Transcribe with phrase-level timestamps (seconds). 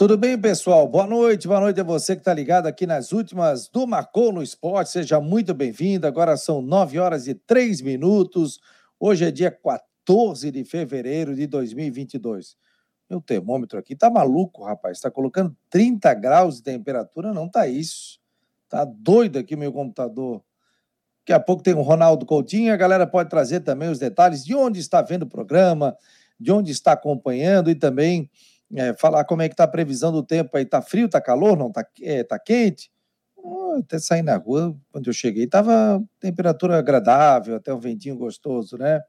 [0.00, 0.88] Tudo bem, pessoal?
[0.88, 4.42] Boa noite, boa noite a você que está ligado aqui nas últimas do Marcou no
[4.42, 4.92] Esporte.
[4.92, 6.06] Seja muito bem-vindo.
[6.06, 8.58] Agora são 9 horas e 3 minutos.
[8.98, 12.56] Hoje é dia 14 de fevereiro de 2022.
[13.10, 14.96] Meu termômetro aqui tá maluco, rapaz.
[14.96, 17.34] Está colocando 30 graus de temperatura?
[17.34, 18.18] Não tá isso.
[18.70, 20.42] Tá doido aqui meu computador.
[21.18, 22.72] Daqui a pouco tem o Ronaldo Coutinho.
[22.72, 25.94] A galera pode trazer também os detalhes de onde está vendo o programa,
[26.40, 28.30] de onde está acompanhando e também
[28.74, 30.64] é, falar como é que está a previsão do tempo aí.
[30.64, 32.90] Tá frio, tá calor, não tá, é, tá quente?
[33.36, 38.76] Oh, até sair na rua, quando eu cheguei, tava temperatura agradável, até um ventinho gostoso,
[38.76, 39.00] né?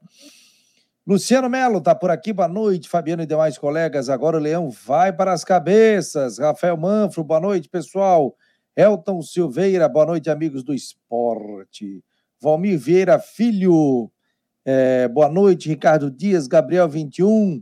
[1.04, 2.88] Luciano Melo tá por aqui, boa noite.
[2.88, 4.08] Fabiano e demais colegas.
[4.08, 6.38] Agora o Leão vai para as cabeças.
[6.38, 8.36] Rafael Manfro, boa noite, pessoal.
[8.76, 12.04] Elton Silveira, boa noite, amigos do esporte.
[12.40, 14.12] Valmir Vieira Filho,
[14.64, 15.68] é, boa noite.
[15.68, 17.60] Ricardo Dias, Gabriel 21.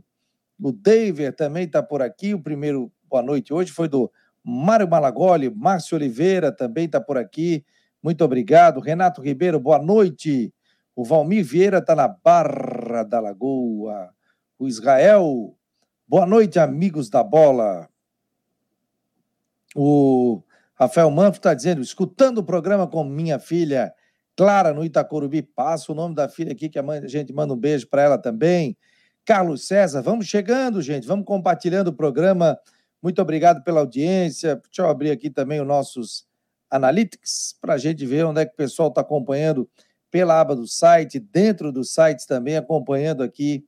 [0.61, 2.35] O David também está por aqui.
[2.35, 4.11] O primeiro boa noite hoje foi do
[4.43, 5.49] Mário Malagoli.
[5.49, 7.65] Márcio Oliveira também está por aqui.
[8.01, 8.79] Muito obrigado.
[8.79, 10.53] Renato Ribeiro, boa noite.
[10.95, 14.11] O Valmir Vieira está na Barra da Lagoa.
[14.59, 15.55] O Israel,
[16.07, 17.89] boa noite, amigos da bola.
[19.75, 20.43] O
[20.75, 23.91] Rafael Manfro está dizendo, escutando o programa com minha filha
[24.35, 25.41] Clara no Itacorubi.
[25.41, 28.03] Passa o nome da filha aqui, que a, mãe, a gente manda um beijo para
[28.03, 28.77] ela também.
[29.31, 32.59] Carlos César, vamos chegando, gente, vamos compartilhando o programa.
[33.01, 34.57] Muito obrigado pela audiência.
[34.57, 36.25] Deixa eu abrir aqui também os nossos
[36.69, 39.69] analytics para a gente ver onde é que o pessoal está acompanhando
[40.11, 43.63] pela aba do site, dentro dos sites também, acompanhando aqui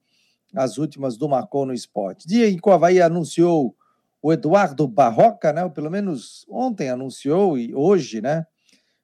[0.53, 2.28] as últimas do Marcou no Esporte.
[2.28, 3.74] Dia em que o Havaí anunciou
[4.22, 5.63] o Eduardo Barroca, né?
[5.63, 8.45] Ou pelo menos ontem anunciou e hoje, né?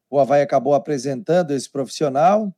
[0.10, 2.54] O Havaí acabou apresentando esse profissional.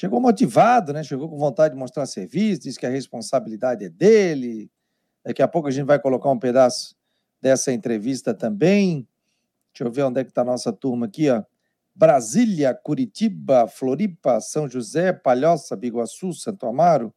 [0.00, 1.02] Chegou motivado, né?
[1.02, 4.70] Chegou com vontade de mostrar serviço, disse que a responsabilidade é dele.
[5.22, 6.96] Daqui a pouco a gente vai colocar um pedaço
[7.38, 9.06] dessa entrevista também.
[9.70, 11.44] Deixa eu ver onde é que está a nossa turma aqui, ó.
[11.94, 17.12] Brasília, Curitiba, Floripa, São José, Palhoça, Biguaçu, Santo Amaro,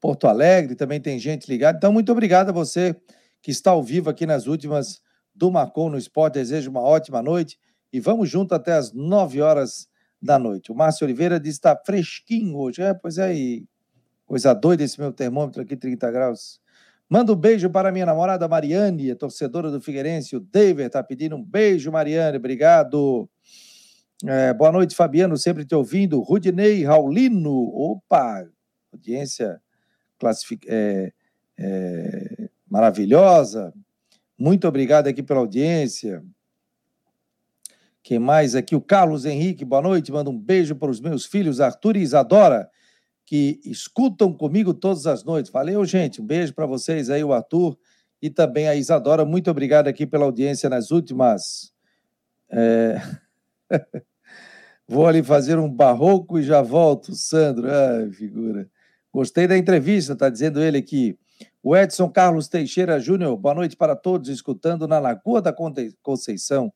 [0.00, 1.76] Porto Alegre, também tem gente ligada.
[1.76, 2.94] Então, muito obrigado a você
[3.42, 5.02] que está ao vivo aqui nas últimas
[5.34, 6.34] do Marcou no Esporte.
[6.34, 7.58] Desejo uma ótima noite
[7.92, 9.88] e vamos junto até as nove horas
[10.26, 10.70] da noite.
[10.70, 12.82] O Márcio Oliveira diz que está fresquinho hoje.
[12.82, 13.64] É, pois é, e
[14.26, 16.60] coisa doida esse meu termômetro aqui, 30 graus.
[17.08, 20.36] Manda um beijo para minha namorada Mariane, torcedora do Figueirense.
[20.36, 22.36] O David está pedindo um beijo, Mariane.
[22.36, 23.30] Obrigado.
[24.26, 26.20] É, boa noite, Fabiano, sempre te ouvindo.
[26.20, 27.52] Rudinei Raulino.
[27.74, 28.44] Opa,
[28.92, 29.60] audiência
[30.18, 30.66] classific...
[30.68, 31.12] É,
[31.58, 33.72] é, maravilhosa.
[34.38, 36.22] Muito obrigado aqui pela audiência.
[38.06, 38.76] Quem mais aqui?
[38.76, 40.12] O Carlos Henrique, boa noite.
[40.12, 42.70] Manda um beijo para os meus filhos, Arthur e Isadora,
[43.24, 45.50] que escutam comigo todas as noites.
[45.50, 46.22] Valeu, gente.
[46.22, 47.76] Um beijo para vocês aí, o Arthur
[48.22, 49.24] e também a Isadora.
[49.24, 51.72] Muito obrigado aqui pela audiência nas últimas.
[52.48, 53.02] É...
[54.86, 57.68] Vou ali fazer um barroco e já volto, Sandro.
[57.68, 58.70] Ai, figura.
[59.12, 61.18] Gostei da entrevista, está dizendo ele aqui.
[61.60, 65.52] O Edson Carlos Teixeira Júnior, boa noite para todos, escutando na Lagoa da
[66.00, 66.72] Conceição.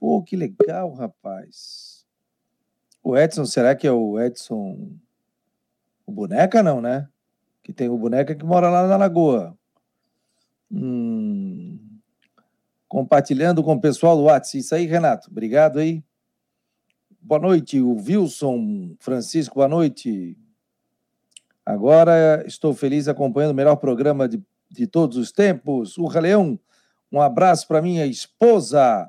[0.00, 2.06] Pô, que legal, rapaz.
[3.02, 4.96] O Edson, será que é o Edson.
[6.06, 7.06] O boneca, não, né?
[7.62, 9.54] Que tem o boneca que mora lá na Lagoa.
[10.72, 11.78] Hum...
[12.88, 14.58] Compartilhando com o pessoal do WhatsApp.
[14.58, 15.30] Isso aí, Renato.
[15.30, 16.02] Obrigado aí.
[17.20, 20.36] Boa noite, o Wilson Francisco, boa noite.
[21.64, 25.98] Agora estou feliz acompanhando o melhor programa de, de todos os tempos.
[25.98, 26.58] O Leão,
[27.12, 29.08] um abraço para minha esposa,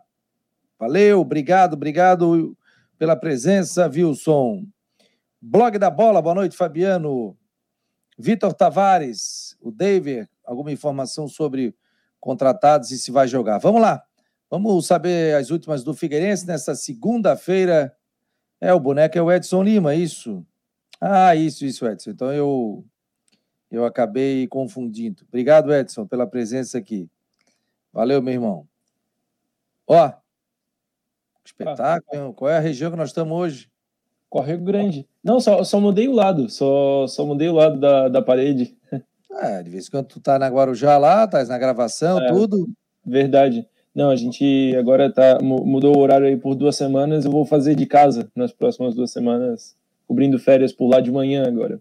[0.81, 2.57] Valeu, obrigado, obrigado
[2.97, 4.65] pela presença, Wilson.
[5.39, 7.37] Blog da Bola, boa noite, Fabiano.
[8.17, 11.75] Vitor Tavares, o David, alguma informação sobre
[12.19, 13.59] contratados e se vai jogar.
[13.59, 14.03] Vamos lá,
[14.49, 17.95] Vamos saber as últimas do Figueirense nessa segunda-feira.
[18.59, 20.43] É, o boneco é o Edson Lima, isso?
[20.99, 22.09] Ah, isso, isso, Edson.
[22.09, 22.83] Então eu,
[23.69, 25.23] eu acabei confundindo.
[25.29, 27.07] Obrigado, Edson, pela presença aqui.
[27.93, 28.67] Valeu, meu irmão.
[29.87, 30.11] Ó,
[31.51, 32.29] espetáculo.
[32.29, 32.33] Ah.
[32.33, 33.69] Qual é a região que nós estamos hoje?
[34.29, 35.07] Correio Grande.
[35.23, 36.49] Não, só, só mudei o lado.
[36.49, 38.75] Só, só mudei o lado da, da parede.
[39.33, 42.67] É, de vez em quando tu tá na Guarujá lá, tá na gravação, é, tudo.
[43.05, 43.65] Verdade.
[43.93, 47.25] Não, a gente agora tá, mudou o horário aí por duas semanas.
[47.25, 49.75] Eu vou fazer de casa nas próximas duas semanas,
[50.07, 51.79] cobrindo férias por lá de manhã agora.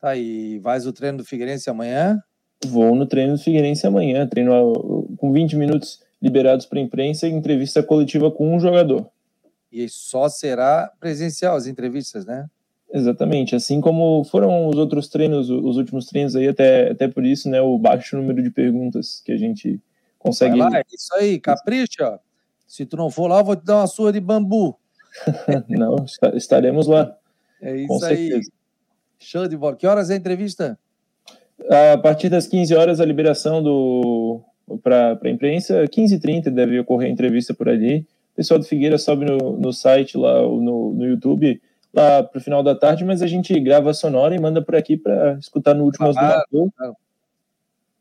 [0.00, 2.18] Tá, e vais o treino do Figueirense amanhã?
[2.66, 4.26] Vou no treino do Figueirense amanhã.
[4.26, 9.06] Treino com 20 minutos liberados para imprensa e entrevista coletiva com um jogador.
[9.70, 12.46] E só será presencial as entrevistas, né?
[12.90, 17.50] Exatamente, assim como foram os outros treinos, os últimos treinos aí, até, até por isso,
[17.50, 19.78] né, o baixo número de perguntas que a gente
[20.18, 20.56] consegue.
[20.56, 22.18] Vai lá, é isso aí, capricha.
[22.66, 24.78] Se tu não for lá, eu vou te dar uma sua de bambu.
[25.68, 27.14] não, estaremos lá.
[27.60, 28.28] É isso com aí.
[28.28, 28.50] Certeza.
[29.18, 29.76] Show de bola.
[29.76, 30.78] Que horas é a entrevista?
[31.92, 34.42] A partir das 15 horas, a liberação do
[34.82, 38.06] para a imprensa, 15h30 deve ocorrer a entrevista por ali.
[38.32, 41.60] O pessoal do Figueira sobe no, no site lá, no, no YouTube,
[41.92, 44.74] lá para o final da tarde, mas a gente grava a sonora e manda por
[44.74, 46.44] aqui para escutar no último ah,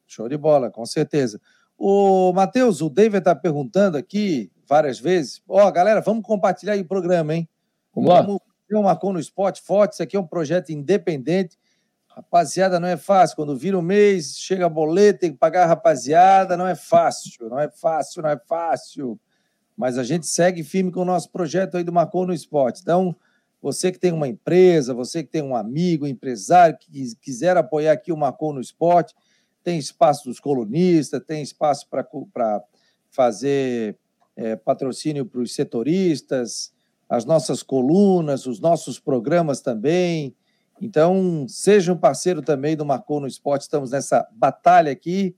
[0.07, 1.39] Show de bola, com certeza.
[1.77, 5.41] O Matheus, o David está perguntando aqui várias vezes.
[5.47, 7.47] Ó, oh, galera, vamos compartilhar o programa, hein?
[7.93, 8.21] Vamos lá.
[8.21, 8.41] Vamos
[8.81, 9.93] Marcou no Spot Forte.
[9.93, 11.57] Isso aqui é um projeto independente.
[12.15, 13.35] Rapaziada, não é fácil.
[13.35, 16.55] Quando vira o um mês, chega boleto, tem que pagar a rapaziada.
[16.55, 19.19] Não é fácil, não é fácil, não é fácil.
[19.75, 22.81] Mas a gente segue firme com o nosso projeto aí do Marcou no Esporte.
[22.81, 23.15] Então,
[23.59, 28.11] você que tem uma empresa, você que tem um amigo, empresário que quiser apoiar aqui
[28.11, 29.15] o Marcou no Esporte,
[29.63, 32.61] tem espaço dos colunistas, tem espaço para
[33.09, 33.97] fazer
[34.35, 36.71] é, patrocínio para os setoristas,
[37.09, 40.35] as nossas colunas, os nossos programas também.
[40.81, 43.61] Então, seja um parceiro também do Marcou no Esporte.
[43.61, 45.35] Estamos nessa batalha aqui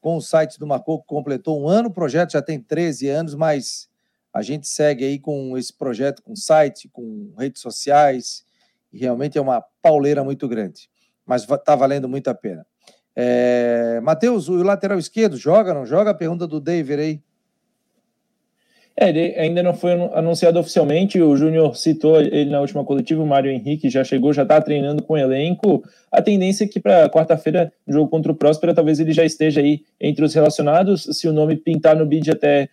[0.00, 1.88] com o site do Marcou, que completou um ano.
[1.88, 3.88] O projeto já tem 13 anos, mas
[4.32, 8.44] a gente segue aí com esse projeto, com site, com redes sociais,
[8.92, 10.88] e realmente é uma pauleira muito grande.
[11.26, 12.66] Mas está valendo muito a pena.
[13.14, 16.14] É, Matheus, o lateral esquerdo joga, não joga?
[16.14, 17.22] Pergunta do David aí.
[19.00, 21.22] É, ele ainda não foi anunciado oficialmente.
[21.22, 23.22] O Júnior citou ele na última coletiva.
[23.22, 25.84] O Mário Henrique já chegou, já está treinando com o elenco.
[26.10, 29.60] A tendência é que para quarta-feira, no jogo contra o Próspera, talvez ele já esteja
[29.60, 31.04] aí entre os relacionados.
[31.12, 32.68] Se o nome pintar no bid até,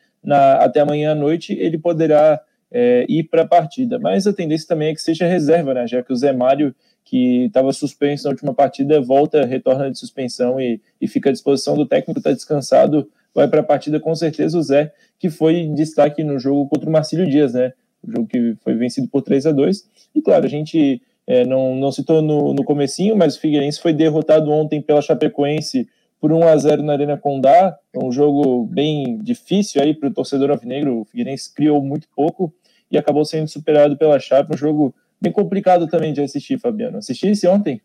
[0.59, 2.41] até amanhã à noite, ele poderá
[2.71, 3.99] é, ir para a partida.
[3.99, 5.85] Mas a tendência também é que seja reserva, né?
[5.85, 6.73] Já que o Zé Mário
[7.03, 11.75] que estava suspenso na última partida, volta, retorna de suspensão e, e fica à disposição
[11.77, 16.23] do técnico, está descansado, vai para a partida com certeza o Zé, que foi destaque
[16.23, 17.73] no jogo contra o Marcílio Dias, né?
[18.01, 21.75] O jogo que foi vencido por 3 a 2 E claro, a gente é, não,
[21.75, 25.87] não citou no, no comecinho, mas o Figueirense foi derrotado ontem pela Chapecoense
[26.19, 30.49] por 1 a 0 na Arena Condá, um jogo bem difícil aí para o torcedor
[30.49, 32.53] alvinegro, o Figueirense criou muito pouco
[32.89, 36.97] e acabou sendo superado pela Chape, um jogo Bem complicado também de assistir, Fabiano.
[36.97, 37.81] Assisti esse ontem?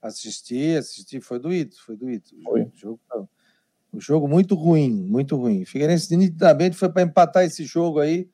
[0.00, 2.24] Assisti, assisti, foi doído, foi doído.
[2.44, 2.62] Foi.
[2.62, 3.00] O jogo,
[3.96, 5.64] o jogo muito ruim, muito ruim.
[5.64, 8.28] Figueirense nitidamente foi para empatar esse jogo aí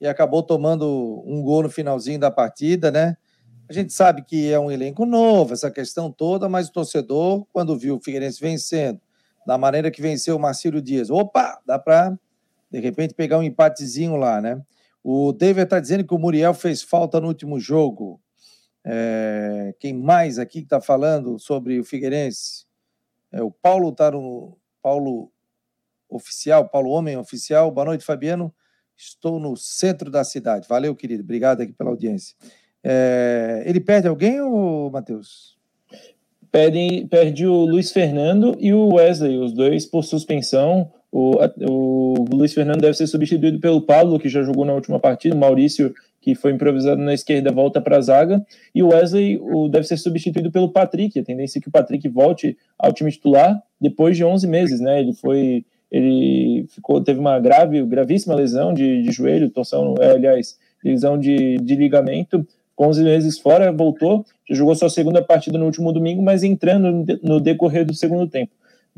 [0.00, 3.16] e acabou tomando um gol no finalzinho da partida, né?
[3.68, 7.78] A gente sabe que é um elenco novo, essa questão toda, mas o torcedor, quando
[7.78, 9.00] viu o Figueirense vencendo,
[9.46, 12.18] da maneira que venceu o Marcílio Dias, opa, dá para,
[12.70, 14.60] de repente, pegar um empatezinho lá, né?
[15.02, 18.20] O David está dizendo que o Muriel fez falta no último jogo.
[18.84, 22.66] É, quem mais aqui está falando sobre o Figueirense?
[23.30, 24.58] É, o Paulo está no.
[24.84, 25.30] Paulo
[26.10, 27.70] Oficial, Paulo Homem Oficial.
[27.70, 28.52] Boa noite, Fabiano.
[28.94, 30.68] Estou no centro da cidade.
[30.68, 31.22] Valeu, querido.
[31.22, 32.36] Obrigado aqui pela audiência.
[32.84, 35.56] É, ele perde alguém, ou Matheus?
[36.52, 40.92] Perde, perde o Luiz Fernando e o Wesley, os dois por suspensão.
[41.10, 41.32] O,
[41.66, 45.38] o Luiz Fernando deve ser substituído pelo Pablo, que já jogou na última partida, o
[45.38, 48.42] Maurício, que foi improvisado na esquerda, volta para a zaga,
[48.74, 51.18] e o Wesley o, deve ser substituído pelo Patrick.
[51.18, 55.00] A tendência é que o Patrick volte ao time titular depois de 11 meses, né?
[55.00, 55.66] Ele foi.
[55.92, 61.58] Ele ficou, teve uma grave, gravíssima lesão de, de joelho, torção, é, aliás, lesão de,
[61.58, 66.42] de ligamento, com 11 meses fora, voltou, jogou sua segunda partida no último domingo, mas
[66.42, 68.50] entrando no decorrer do segundo tempo.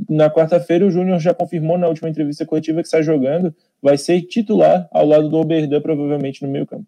[0.08, 4.22] Na quarta-feira, o Júnior já confirmou na última entrevista coletiva que está jogando, vai ser
[4.22, 6.86] titular ao lado do Oberdan, provavelmente no meio campo.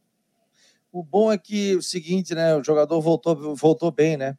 [0.98, 2.56] O bom é que o seguinte, né?
[2.56, 4.36] O jogador voltou, voltou bem, né?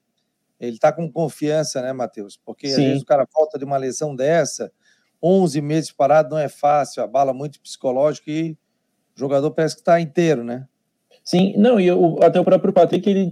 [0.59, 2.35] Ele está com confiança, né, Matheus?
[2.35, 2.73] Porque Sim.
[2.73, 4.69] às vezes o cara volta de uma lesão dessa,
[5.23, 8.57] 11 meses parado não é fácil, abala muito psicológico e
[9.15, 10.67] o jogador parece que está inteiro, né?
[11.23, 13.29] Sim, não, e eu, até o próprio Patrick, ele.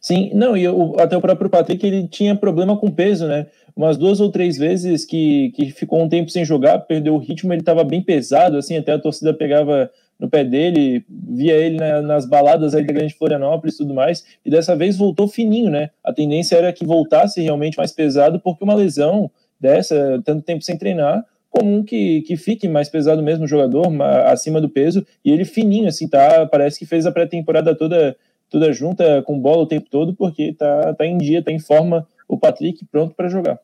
[0.00, 3.48] Sim, não, e eu, até o próprio Patrick, ele tinha problema com peso, né?
[3.76, 7.52] Umas duas ou três vezes que, que ficou um tempo sem jogar, perdeu o ritmo,
[7.52, 12.00] ele estava bem pesado, assim, até a torcida pegava no pé dele, via ele na,
[12.00, 15.90] nas baladas aí da Grande Florianópolis e tudo mais, e dessa vez voltou fininho, né?
[16.02, 20.78] A tendência era que voltasse realmente mais pesado, porque uma lesão dessa, tanto tempo sem
[20.78, 23.86] treinar, comum que, que fique mais pesado mesmo o jogador,
[24.26, 26.46] acima do peso, e ele fininho, assim, tá?
[26.46, 28.16] Parece que fez a pré-temporada toda,
[28.50, 32.06] toda junta com bola o tempo todo, porque tá, tá em dia, tá em forma
[32.28, 33.58] o Patrick pronto para jogar.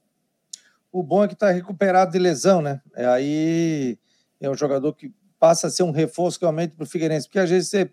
[0.92, 2.80] O bom é que tá recuperado de lesão, né?
[2.96, 3.98] É, aí
[4.40, 7.50] é um jogador que passa a ser um reforço realmente para o Figueirense, porque às
[7.50, 7.90] vezes você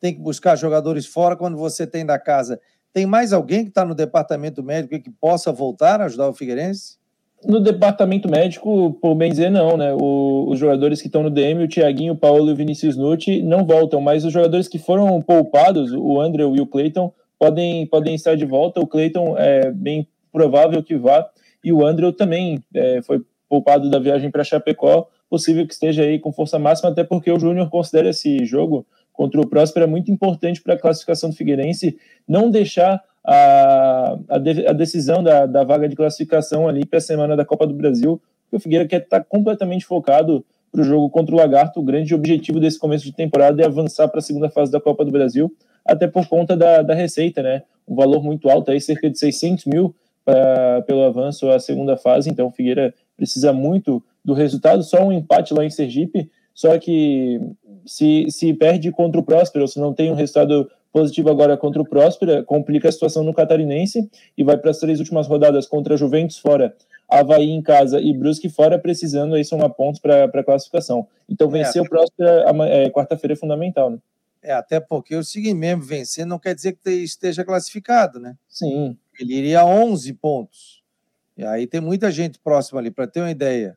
[0.00, 2.60] tem que buscar jogadores fora quando você tem da casa.
[2.92, 7.00] Tem mais alguém que está no departamento médico que possa voltar a ajudar o Figueirense?
[7.44, 9.94] No departamento médico, por bem dizer, não, né?
[9.94, 13.42] O, os jogadores que estão no DM, o Thiaguinho, o Paulo e o Vinícius Nutti,
[13.42, 18.14] não voltam, mas os jogadores que foram poupados, o André e o Cleiton, podem, podem
[18.14, 18.80] estar de volta.
[18.80, 21.28] O Cleiton é bem provável que vá,
[21.64, 26.18] e o André também é, foi poupado da viagem para Chapecó, possível que esteja aí
[26.18, 30.60] com força máxima, até porque o Júnior considera esse jogo contra o Próspera muito importante
[30.60, 31.96] para a classificação do Figueirense,
[32.28, 37.00] não deixar a, a, de, a decisão da, da, vaga de classificação ali para a
[37.00, 40.84] semana da Copa do Brasil, porque o Figueira quer estar tá completamente focado para o
[40.84, 41.80] jogo contra o Lagarto.
[41.80, 45.02] O grande objetivo desse começo de temporada é avançar para a segunda fase da Copa
[45.02, 45.50] do Brasil,
[45.82, 47.62] até por conta da, da receita, né?
[47.88, 49.94] Um valor muito alto, aí cerca de 600 mil
[50.26, 52.28] pra, pelo avanço à segunda fase.
[52.28, 54.82] Então, o Figueira precisa muito do resultado.
[54.82, 57.40] Só um empate lá em Sergipe, só que
[57.86, 61.88] se, se perde contra o Próspero, se não tem um resultado positivo agora contra o
[61.88, 66.38] Próspera, complica a situação no Catarinense e vai para as três últimas rodadas contra Juventus
[66.38, 66.76] fora,
[67.08, 71.06] Havaí em casa e Brusque fora, precisando aí somar pontos para a classificação.
[71.28, 73.98] Então é, vencer é, o Próspera é, quarta-feira é fundamental, né?
[74.42, 78.36] É, até porque o seguinte mesmo, vencer não quer dizer que esteja classificado, né?
[78.48, 78.96] Sim.
[79.18, 80.81] Ele iria a 11 pontos.
[81.36, 83.76] E aí tem muita gente próxima ali, para ter uma ideia.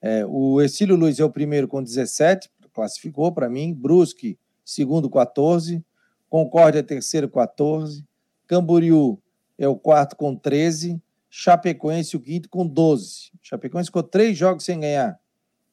[0.00, 3.72] É, o Exílio Luiz é o primeiro com 17, classificou para mim.
[3.72, 5.82] Brusque, segundo, 14.
[6.28, 8.04] Concórdia, terceiro, 14.
[8.46, 9.18] Camboriú
[9.58, 11.00] é o quarto com 13.
[11.30, 13.32] Chapecoense, o quinto, com 12.
[13.42, 15.18] Chapecoense ficou três jogos sem ganhar.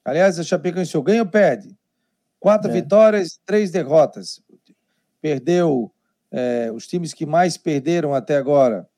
[0.04, 1.78] Aliás, a Chapecoense ou ganha ou perde.
[2.40, 2.74] Quatro é.
[2.74, 4.42] vitórias, três derrotas.
[5.22, 5.92] Perdeu
[6.32, 8.90] é, os times que mais perderam até agora.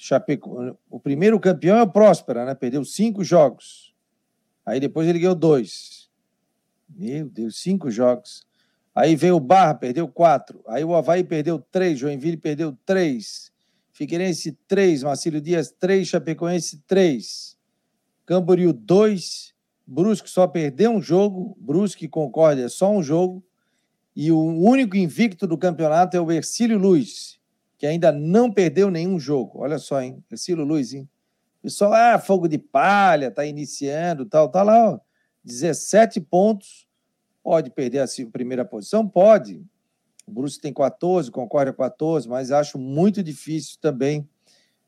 [0.00, 0.78] Chapeco...
[0.88, 2.54] O primeiro campeão é o Próspera, né?
[2.54, 3.92] Perdeu cinco jogos.
[4.64, 6.08] Aí depois ele ganhou dois.
[6.88, 8.46] Meu Deus, cinco jogos.
[8.94, 10.62] Aí veio o Barra, perdeu quatro.
[10.68, 11.98] Aí o Havaí perdeu três.
[11.98, 13.52] Joinville perdeu três.
[13.92, 15.02] Figueirense, três.
[15.02, 16.06] Marcílio Dias, três.
[16.06, 17.58] Chapecoense, três.
[18.24, 19.52] Camboriú, dois.
[19.84, 21.56] Brusque só perdeu um jogo.
[21.60, 23.44] Brusque e Concórdia, só um jogo.
[24.14, 27.37] E o único invicto do campeonato é o Ercílio Luz,
[27.78, 29.60] que ainda não perdeu nenhum jogo.
[29.60, 30.22] Olha só, hein?
[30.30, 31.08] Ercílio Luz, hein?
[31.62, 35.00] Pessoal, ah, fogo de palha, tá iniciando, tal, tá lá, ó,
[35.44, 36.88] 17 pontos
[37.48, 39.08] Pode perder a primeira posição?
[39.08, 39.64] Pode.
[40.26, 44.28] O Brusque tem 14, Concórdia 14, mas acho muito difícil também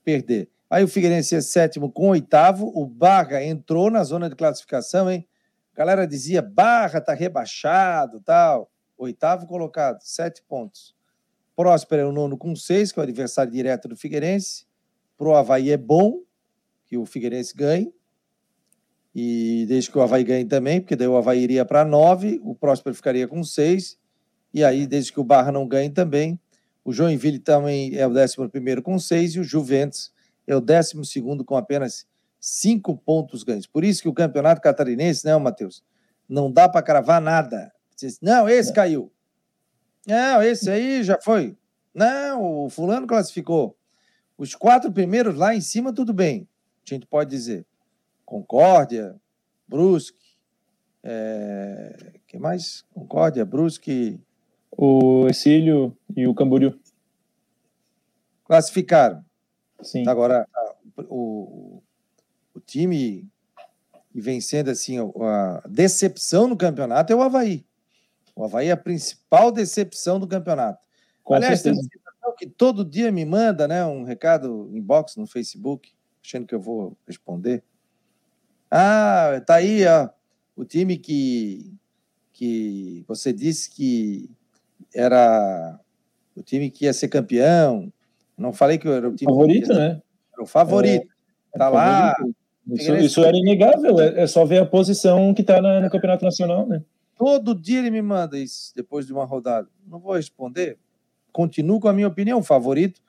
[0.04, 0.50] perder.
[0.68, 2.70] Aí o Figueirense é sétimo com oitavo.
[2.74, 5.26] O Barra entrou na zona de classificação, hein?
[5.72, 8.70] A galera dizia Barra tá rebaixado, tal.
[8.98, 10.94] Oitavo colocado, sete pontos.
[11.60, 14.64] Próspera é o nono com seis, que é o adversário direto do Figueirense.
[15.18, 16.22] Pro Havaí é bom
[16.86, 17.92] que o Figueirense ganhe.
[19.14, 22.54] E desde que o Havaí ganhe também, porque daí o Havaí iria para nove, o
[22.54, 23.98] Próspero ficaria com seis,
[24.54, 26.40] e aí, desde que o Barra não ganhe também,
[26.82, 30.10] o Joinville também é o décimo primeiro com seis, e o Juventus
[30.46, 32.06] é o décimo segundo com apenas
[32.40, 33.66] cinco pontos ganhos.
[33.66, 35.84] Por isso que o campeonato catarinense, né, Matheus?
[36.26, 37.70] Não dá para cravar nada.
[38.22, 39.12] Não, esse caiu.
[40.10, 41.56] Não, esse aí já foi.
[41.94, 43.76] Não, o fulano classificou.
[44.36, 46.48] Os quatro primeiros lá em cima, tudo bem.
[46.84, 47.64] A gente pode dizer.
[48.24, 49.14] Concórdia,
[49.68, 50.36] Brusque,
[51.02, 52.84] é, que mais?
[52.92, 54.20] Concórdia, Brusque.
[54.72, 56.78] O Exílio e o Camboriú.
[58.44, 59.24] Classificaram.
[59.82, 60.08] Sim.
[60.08, 60.46] Agora,
[61.08, 61.82] o,
[62.54, 63.28] o time
[64.14, 67.64] e vencendo assim a decepção no campeonato é o Havaí.
[68.34, 70.78] O Havaí é a principal decepção do campeonato.
[71.22, 71.88] Com Aliás, certeza.
[71.88, 75.92] tem um que todo dia me manda né, um recado inbox no Facebook,
[76.24, 77.62] achando que eu vou responder.
[78.70, 80.08] Ah, tá aí ó,
[80.56, 81.74] o time que,
[82.32, 84.30] que você disse que
[84.94, 85.78] era
[86.34, 87.92] o time que ia ser campeão.
[88.36, 90.00] Não falei que era o time favorito, né?
[90.32, 91.06] Era o favorito.
[91.54, 92.16] É, tá é lá.
[92.68, 96.66] Isso, isso era inegável, é, é, só ver a posição que está no Campeonato Nacional,
[96.66, 96.82] né?
[97.20, 99.68] Todo dia ele me manda isso depois de uma rodada.
[99.86, 100.78] Não vou responder.
[101.30, 102.42] Continuo com a minha opinião.
[102.42, 103.02] Favorito,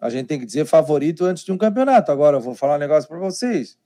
[0.00, 2.10] a gente tem que dizer favorito antes de um campeonato.
[2.10, 3.78] Agora, eu vou falar um negócio para vocês.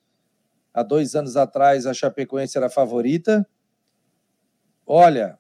[0.73, 3.47] Há dois anos atrás, a Chapecoense era favorita.
[4.87, 5.39] Olha,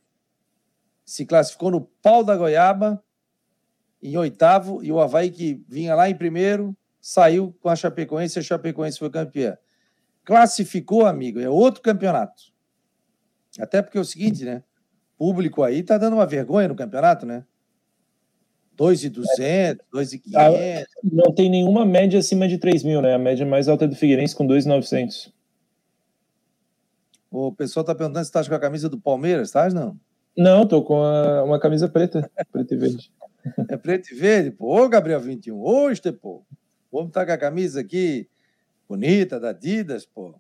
[1.03, 3.03] se classificou no pau da goiaba
[4.03, 8.41] em oitavo e o Havaí que vinha lá em primeiro saiu com a Chapecoense e
[8.41, 9.57] a Chapecoense foi campeã.
[10.27, 12.50] Classificou, amigo, é outro campeonato.
[13.61, 14.62] Até porque é o seguinte, né?
[15.19, 17.45] Público aí tá dando uma vergonha no campeonato, né?
[18.76, 20.87] 2,200, 2,500.
[21.05, 23.14] Não tem nenhuma média acima de 3 mil, né?
[23.14, 25.33] A média mais alta é do Figueirense com 2,900.
[27.31, 29.69] O pessoal tá perguntando se tá com a camisa do Palmeiras, tá?
[29.69, 29.99] Não.
[30.37, 33.12] Não, tô com a, uma camisa preta, preta e verde.
[33.69, 34.83] É preto e verde, pô.
[34.83, 36.43] Ô, Gabriel 21, hoje, pô.
[36.90, 38.29] Vamos estar com a camisa aqui
[38.88, 40.35] bonita da Adidas, pô.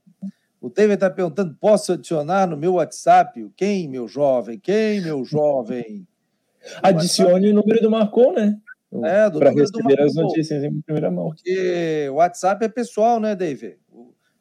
[0.60, 3.50] O David está perguntando: posso adicionar no meu WhatsApp?
[3.56, 4.58] Quem, meu jovem?
[4.58, 6.06] Quem, meu jovem?
[6.82, 8.58] Adicione o número do Marcon, né?
[9.04, 11.28] É, para receber as notícias em primeira mão.
[11.28, 13.78] Porque o WhatsApp é pessoal, né, David?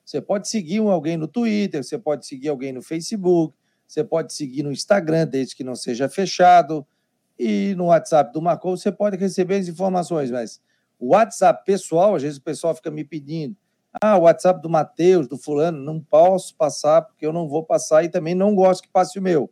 [0.04, 3.56] Você pode seguir alguém no Twitter, você pode seguir alguém no Facebook,
[3.88, 6.86] você pode seguir no Instagram, desde que não seja fechado.
[7.38, 10.60] E no WhatsApp do Marcon você pode receber as informações, mas
[11.00, 13.56] o WhatsApp pessoal, às vezes o pessoal fica me pedindo.
[14.02, 18.04] Ah, o WhatsApp do Matheus, do fulano, não posso passar porque eu não vou passar
[18.04, 19.50] e também não gosto que passe o meu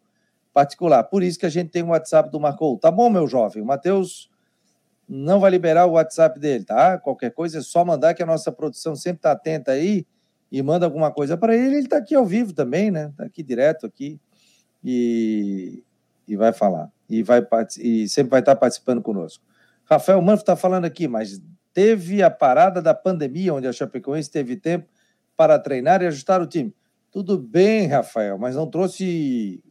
[0.53, 1.03] particular.
[1.03, 2.77] Por isso que a gente tem o WhatsApp do Marcou.
[2.77, 3.63] Tá bom, meu jovem?
[3.63, 4.29] O Matheus
[5.07, 6.97] não vai liberar o WhatsApp dele, tá?
[6.97, 10.05] Qualquer coisa é só mandar que a nossa produção sempre está atenta aí
[10.51, 11.77] e manda alguma coisa para ele.
[11.77, 13.09] Ele está aqui ao vivo também, né?
[13.09, 14.19] Está aqui direto aqui
[14.83, 15.83] e,
[16.27, 16.91] e vai falar.
[17.09, 17.45] E, vai,
[17.79, 19.43] e sempre vai estar participando conosco.
[19.85, 21.41] Rafael Manfro está falando aqui, mas
[21.77, 24.87] teve a parada da pandemia, onde a Chapecoense teve tempo
[25.37, 26.73] para treinar e ajustar o time.
[27.11, 29.63] Tudo bem, Rafael, mas não trouxe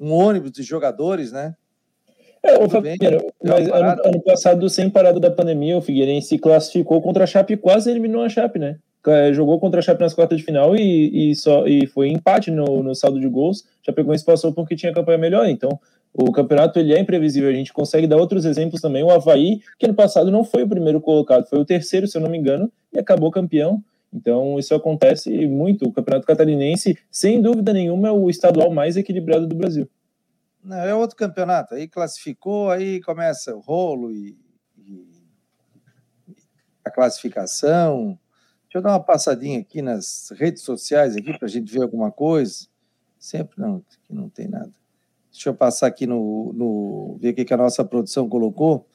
[0.00, 1.54] um ônibus de jogadores, né?
[2.42, 7.24] É, o Fabiano, mas ano, ano, passado, sem parada da pandemia, o Figueirense classificou contra
[7.24, 8.78] a Chape e quase eliminou a Chape, né?
[9.34, 12.82] Jogou contra a Chape nas quartas de final e, e, só, e foi empate no,
[12.82, 13.66] no saldo de gols.
[13.82, 15.78] Chapecoense passou porque tinha campanha melhor, então
[16.12, 19.02] o campeonato ele é imprevisível, a gente consegue dar outros exemplos também.
[19.02, 22.20] O Havaí, que ano passado não foi o primeiro colocado, foi o terceiro, se eu
[22.20, 23.82] não me engano, e acabou campeão.
[24.12, 25.88] Então, isso acontece muito.
[25.88, 29.88] O campeonato catarinense, sem dúvida nenhuma, é o estadual mais equilibrado do Brasil.
[30.62, 31.74] Não, é outro campeonato.
[31.74, 34.36] Aí classificou, aí começa o rolo e,
[34.76, 35.06] e
[36.84, 38.18] a classificação.
[38.64, 42.10] Deixa eu dar uma passadinha aqui nas redes sociais aqui para a gente ver alguma
[42.10, 42.66] coisa.
[43.18, 44.72] Sempre não, aqui não tem nada.
[45.30, 48.88] Deixa eu passar aqui no, no ver o que, a nossa produção colocou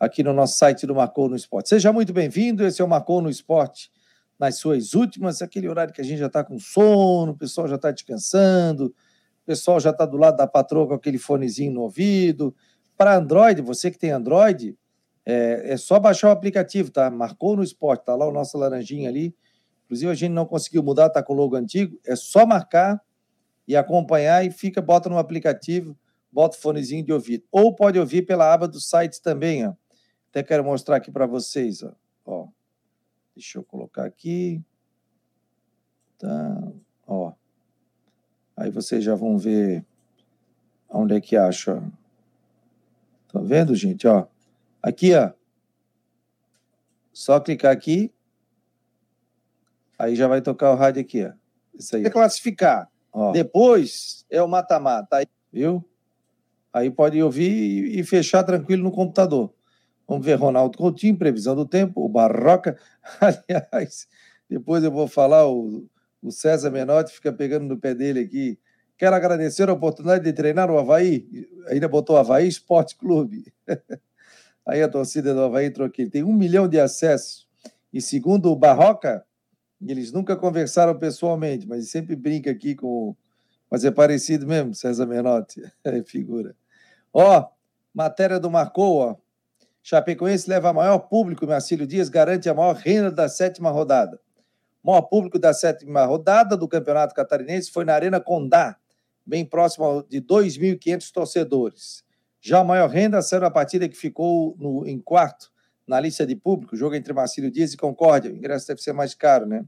[0.00, 1.68] aqui no nosso site do Marcou no Esporte.
[1.68, 3.90] Seja muito bem-vindo, esse é o Marcou no Esporte
[4.38, 7.76] nas suas últimas, aquele horário que a gente já está com sono, o pessoal já
[7.76, 12.54] está descansando, o pessoal já está do lado da patroa com aquele fonezinho no ouvido.
[12.96, 14.76] Para Android, você que tem Android,
[15.24, 17.10] é, é, só baixar o aplicativo, tá?
[17.10, 19.34] Marcou no Esporte, tá lá o nosso laranjinha ali.
[19.84, 21.98] Inclusive, a gente não conseguiu mudar, tá com o logo antigo.
[22.04, 23.00] É só marcar
[23.72, 25.98] e acompanhar e fica, bota no aplicativo,
[26.30, 27.44] bota o fonezinho de ouvido.
[27.50, 29.72] Ou pode ouvir pela aba do site também, ó.
[30.28, 31.94] Até quero mostrar aqui para vocês, ó.
[32.26, 32.48] ó.
[33.34, 34.62] Deixa eu colocar aqui.
[36.18, 36.72] Tá,
[37.06, 37.32] ó.
[38.54, 39.84] Aí vocês já vão ver
[40.88, 41.82] onde é que acha.
[43.28, 44.26] Tá vendo, gente, ó?
[44.82, 45.32] Aqui, ó.
[47.10, 48.12] Só clicar aqui.
[49.98, 51.32] Aí já vai tocar o rádio aqui, ó.
[51.74, 52.04] Isso aí.
[52.04, 52.91] É classificar.
[53.12, 53.32] Ó.
[53.32, 55.84] Depois é o mata-mata, viu?
[56.72, 59.52] Aí pode ouvir e fechar tranquilo no computador.
[60.08, 62.78] Vamos ver Ronaldo Coutinho, previsão do tempo, o Barroca.
[63.20, 64.08] Aliás,
[64.48, 65.86] depois eu vou falar, o,
[66.22, 68.58] o César Menotti fica pegando no pé dele aqui.
[68.96, 71.28] Quero agradecer a oportunidade de treinar o Havaí.
[71.68, 73.52] Ainda botou Havaí Esporte Clube.
[74.66, 76.08] Aí a torcida do Havaí entrou aqui.
[76.08, 77.48] Tem um milhão de acessos.
[77.92, 79.24] E segundo o Barroca,
[79.90, 83.16] eles nunca conversaram pessoalmente, mas sempre brinca aqui com.
[83.70, 85.62] Mas é parecido mesmo, César Menotti.
[85.84, 86.54] É figura.
[87.12, 87.48] Ó,
[87.92, 89.16] matéria do Marcou, ó.
[89.82, 94.20] Chapecoense leva maior público, Marcílio Dias garante a maior renda da sétima rodada.
[94.82, 98.76] O maior público da sétima rodada do Campeonato Catarinense foi na Arena Condá,
[99.26, 102.04] bem próximo de 2.500 torcedores.
[102.40, 105.51] Já a maior renda saiu na partida que ficou no, em quarto
[105.92, 108.32] na lista de público, jogo entre Marcílio Dias e Concórdia.
[108.32, 109.62] O ingresso deve ser mais caro, né?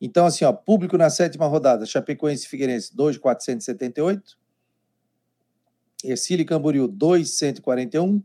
[0.00, 4.38] Então, assim, ó, público na sétima rodada, Chapecoense e Figueirense, 2,478.
[6.02, 8.22] Ercílio e Camboriú, 2,141.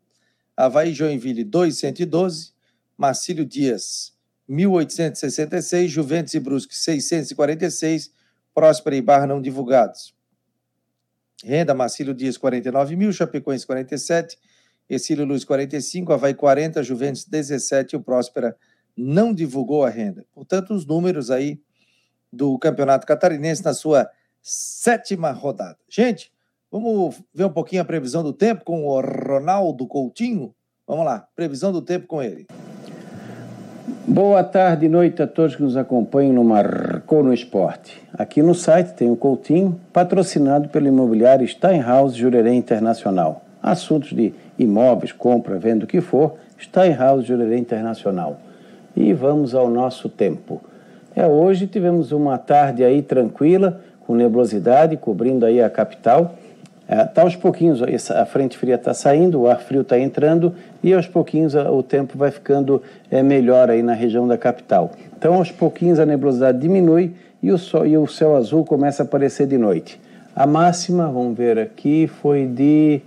[0.56, 2.54] Havaí Joinville, 2,112.
[2.98, 4.16] Marcílio Dias,
[4.50, 8.14] 1.866, Juventus e Brusque 646,
[8.54, 10.16] Próspera e Barra não divulgados.
[11.44, 14.38] Renda, Marcílio Dias 49 mil, Chapecoense 47,
[14.90, 18.56] Exílio Luz 45, Havaí 40, Juventus 17 e o Próspera
[18.96, 20.26] não divulgou a renda.
[20.34, 21.60] Portanto, os números aí
[22.32, 24.10] do Campeonato Catarinense na sua
[24.42, 25.78] sétima rodada.
[25.90, 26.32] Gente,
[26.72, 30.54] vamos ver um pouquinho a previsão do tempo com o Ronaldo Coutinho?
[30.86, 32.46] Vamos lá, previsão do tempo com ele.
[34.06, 38.02] Boa tarde e noite a todos que nos acompanham no Marcou no Esporte.
[38.14, 43.46] Aqui no site tem o Coutinho, patrocinado pelo imobiliário Steinhaus Jurerê Internacional.
[43.62, 48.38] Assuntos de imóveis, compra, venda, o que for, Steinhaus Jurerê Internacional.
[48.96, 50.62] E vamos ao nosso tempo.
[51.16, 56.36] É, hoje tivemos uma tarde aí tranquila, com nebulosidade cobrindo aí a capital.
[56.82, 60.54] Está é, tá aos pouquinhos, a frente fria está saindo, o ar frio está entrando
[60.84, 64.92] e aos pouquinhos o tempo vai ficando é, melhor aí na região da capital.
[65.18, 69.06] Então, aos pouquinhos a nebulosidade diminui e o, sol, e o céu azul começa a
[69.06, 70.00] aparecer de noite.
[70.36, 73.02] A máxima, vamos ver aqui, foi de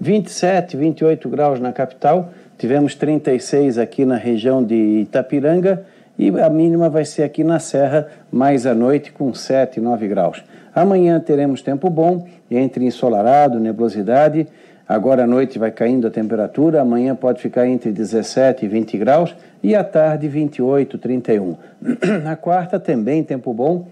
[0.00, 2.30] 27, 28 graus na capital.
[2.58, 5.84] Tivemos 36 aqui na região de Itapiranga
[6.18, 10.42] e a mínima vai ser aqui na Serra, mais à noite, com 7, 9 graus.
[10.74, 14.46] Amanhã teremos tempo bom, entre ensolarado, nebulosidade.
[14.88, 19.34] Agora à noite vai caindo a temperatura, amanhã pode ficar entre 17 e 20 graus
[19.62, 21.56] e à tarde 28, 31.
[22.22, 23.88] Na quarta também tempo bom,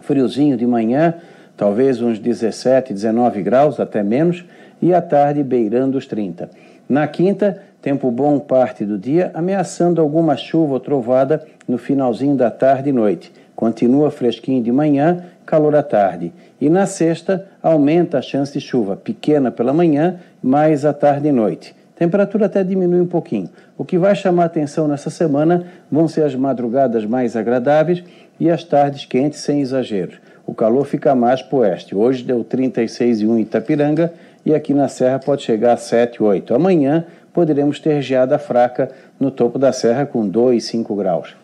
[0.00, 1.14] friozinho de manhã,
[1.56, 4.44] talvez uns 17, 19 graus, até menos,
[4.80, 6.50] e à tarde beirando os 30.
[6.88, 12.50] Na quinta, tempo bom parte do dia, ameaçando alguma chuva ou trovada no finalzinho da
[12.50, 13.32] tarde e noite.
[13.54, 16.32] Continua fresquinho de manhã, calor à tarde.
[16.60, 21.32] E na sexta, aumenta a chance de chuva, pequena pela manhã, mais à tarde e
[21.32, 21.74] noite.
[21.96, 23.48] Temperatura até diminui um pouquinho.
[23.76, 28.04] O que vai chamar atenção nessa semana vão ser as madrugadas mais agradáveis
[28.38, 30.20] e as tardes quentes sem exageros.
[30.46, 31.96] O calor fica mais para o oeste.
[31.96, 34.12] Hoje deu 36,1 em Itapiranga
[34.44, 36.54] e aqui na Serra pode chegar a 7, 8.
[36.54, 41.36] Amanhã poderemos ter geada fraca no topo da serra com 2, 5 graus.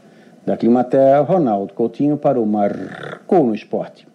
[0.45, 4.07] Da Climaterra, Ronaldo Coutinho para o Marcou no Esporte.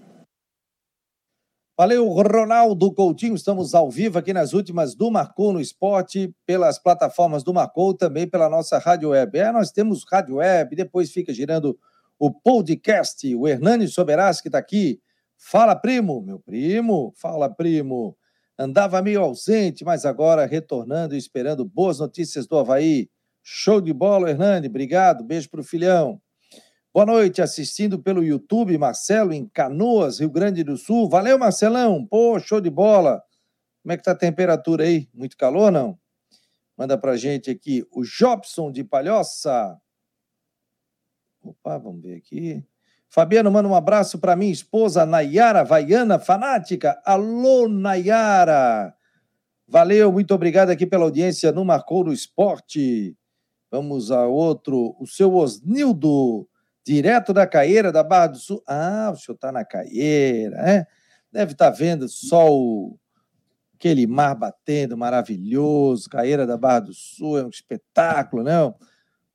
[1.78, 3.36] Valeu, Ronaldo Coutinho.
[3.36, 8.28] Estamos ao vivo aqui nas últimas do Marcou no Esporte, pelas plataformas do Marcou, também
[8.28, 9.40] pela nossa rádio web.
[9.40, 11.80] É, nós temos rádio web, depois fica girando
[12.20, 13.34] o podcast.
[13.34, 15.00] O Hernani Soberas, que está aqui.
[15.38, 17.14] Fala, primo, meu primo.
[17.16, 18.18] Fala, primo.
[18.62, 23.10] Andava meio ausente, mas agora retornando e esperando boas notícias do Havaí.
[23.42, 24.68] Show de bola, Hernani.
[24.68, 25.24] Obrigado.
[25.24, 26.22] Beijo para o filhão.
[26.94, 31.08] Boa noite, assistindo pelo YouTube, Marcelo, em Canoas, Rio Grande do Sul.
[31.08, 32.06] Valeu, Marcelão.
[32.06, 33.24] Pô, show de bola.
[33.82, 35.08] Como é que tá a temperatura aí?
[35.14, 35.98] Muito calor, não?
[36.78, 39.80] Manda pra gente aqui o Jobson de Palhoça.
[41.42, 42.62] Opa, vamos ver aqui.
[43.12, 47.02] Fabiano, manda um abraço para minha esposa Nayara Vaiana, fanática.
[47.04, 48.94] Alô, Nayara.
[49.68, 53.18] Valeu, muito obrigado aqui pela audiência no Marcou no Esporte.
[53.72, 56.48] Vamos a outro, o seu Osnildo,
[56.86, 58.64] direto da Caeira, da Barra do Sul.
[58.68, 60.86] Ah, o senhor está na Caeira, é?
[61.32, 62.48] Deve estar tá vendo só
[63.74, 68.76] aquele mar batendo maravilhoso, Caeira da Barra do Sul, é um espetáculo, não?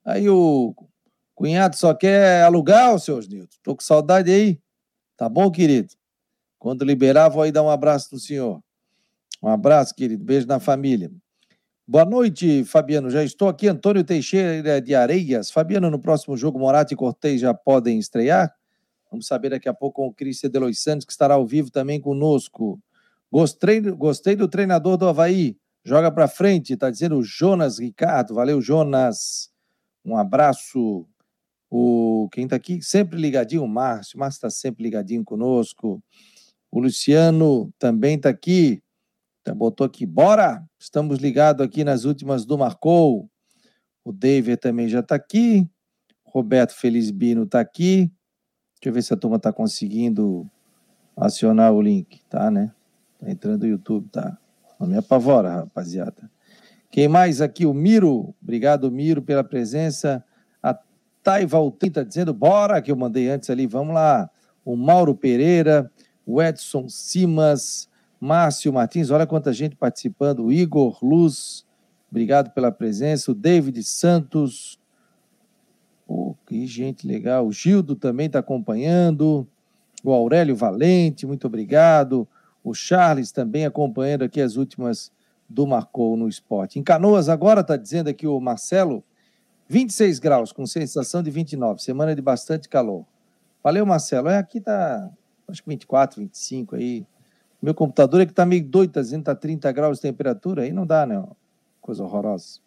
[0.05, 0.75] Aí o
[1.35, 3.51] cunhado só quer alugar, o seu Osnildo.
[3.51, 4.61] Estou com saudade aí.
[5.17, 5.95] Tá bom, querido?
[6.59, 8.63] Quando liberar, vou aí dar um abraço no senhor.
[9.43, 10.25] Um abraço, querido.
[10.25, 11.11] Beijo na família.
[11.87, 13.11] Boa noite, Fabiano.
[13.11, 15.51] Já estou aqui, Antônio Teixeira de Areias.
[15.51, 18.55] Fabiano, no próximo jogo, Morato e Cortez já podem estrear?
[19.11, 22.01] Vamos saber daqui a pouco com o Cristian Delois Santos, que estará ao vivo também
[22.01, 22.81] conosco.
[23.31, 25.59] Gostei, gostei do treinador do Havaí.
[25.85, 28.35] Joga para frente, está dizendo o Jonas Ricardo.
[28.35, 29.51] Valeu, Jonas.
[30.03, 31.07] Um abraço.
[31.77, 34.17] O, quem está aqui sempre ligadinho, o Márcio.
[34.17, 36.01] O Márcio está sempre ligadinho conosco.
[36.71, 38.81] O Luciano também está aqui.
[39.41, 40.65] Então, botou aqui, bora!
[40.79, 43.29] Estamos ligados aqui nas últimas do Marcou.
[44.05, 45.69] O David também já está aqui.
[46.25, 48.09] Roberto Felizbino está aqui.
[48.75, 50.49] Deixa eu ver se a turma está conseguindo
[51.17, 52.23] acionar o link.
[52.31, 52.73] Tá, né?
[53.19, 54.39] Tá entrando no YouTube, tá?
[54.79, 56.31] Não me apavora, rapaziada.
[56.89, 57.67] Quem mais aqui?
[57.67, 58.33] O Miro.
[58.41, 60.25] Obrigado, Miro, pela presença.
[61.25, 64.31] Taivaltin está dizendo, bora, que eu mandei antes ali, vamos lá.
[64.63, 65.91] O Mauro Pereira,
[66.27, 67.89] o Edson Simas,
[68.21, 70.45] Márcio Martins, olha quanta gente participando.
[70.45, 71.67] O Igor Luz,
[72.11, 73.33] obrigado pela presença.
[73.33, 74.79] O David Santos,
[76.07, 77.47] oh, que gente legal.
[77.47, 79.49] O Gildo também está acompanhando.
[80.03, 82.29] O Aurélio Valente, muito obrigado.
[82.63, 85.11] O Charles também acompanhando aqui as últimas
[85.49, 86.79] do Marcou no Esporte.
[86.79, 89.03] Em Canoas, agora está dizendo aqui o Marcelo,
[89.69, 91.83] 26 graus, com sensação de 29.
[91.83, 93.05] Semana de bastante calor.
[93.63, 94.29] Valeu, Marcelo.
[94.29, 95.11] É, aqui tá,
[95.49, 97.07] acho que 24, 25 aí.
[97.63, 100.63] Meu computador é que tá meio doido, tá dizendo tá 30 graus de temperatura.
[100.63, 101.23] Aí não dá, né?
[101.81, 102.61] Coisa horrorosa.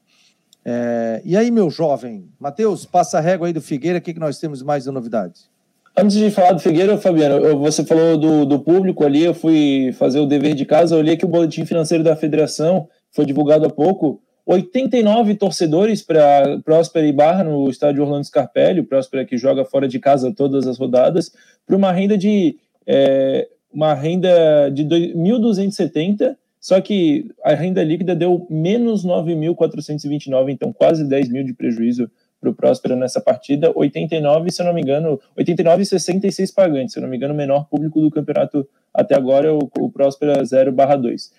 [0.66, 2.28] É, e aí, meu jovem?
[2.40, 4.00] Matheus, passa a régua aí do Figueira.
[4.00, 5.50] O que, que nós temos mais de novidade?
[5.96, 9.24] Antes de falar do Figueira, Fabiano, você falou do, do público ali.
[9.24, 10.96] Eu fui fazer o dever de casa.
[10.96, 14.22] Eu olhei que o boletim financeiro da federação foi divulgado há pouco.
[14.48, 19.90] 89 torcedores para Próspera e Barra no estádio Orlando Scarpelli, o Próspera que joga fora
[19.90, 21.34] de casa todas as rodadas,
[21.66, 28.48] para uma renda de é, uma renda de 1.270, só que a renda líquida deu
[28.50, 34.62] menos 9.429, então quase 10 mil de prejuízo para o Próspera nessa partida, 89, se
[34.62, 37.68] eu não me engano, 89 e 66 pagantes, se eu não me engano, o menor
[37.68, 41.34] público do campeonato até agora, o, o Próspera 0 2.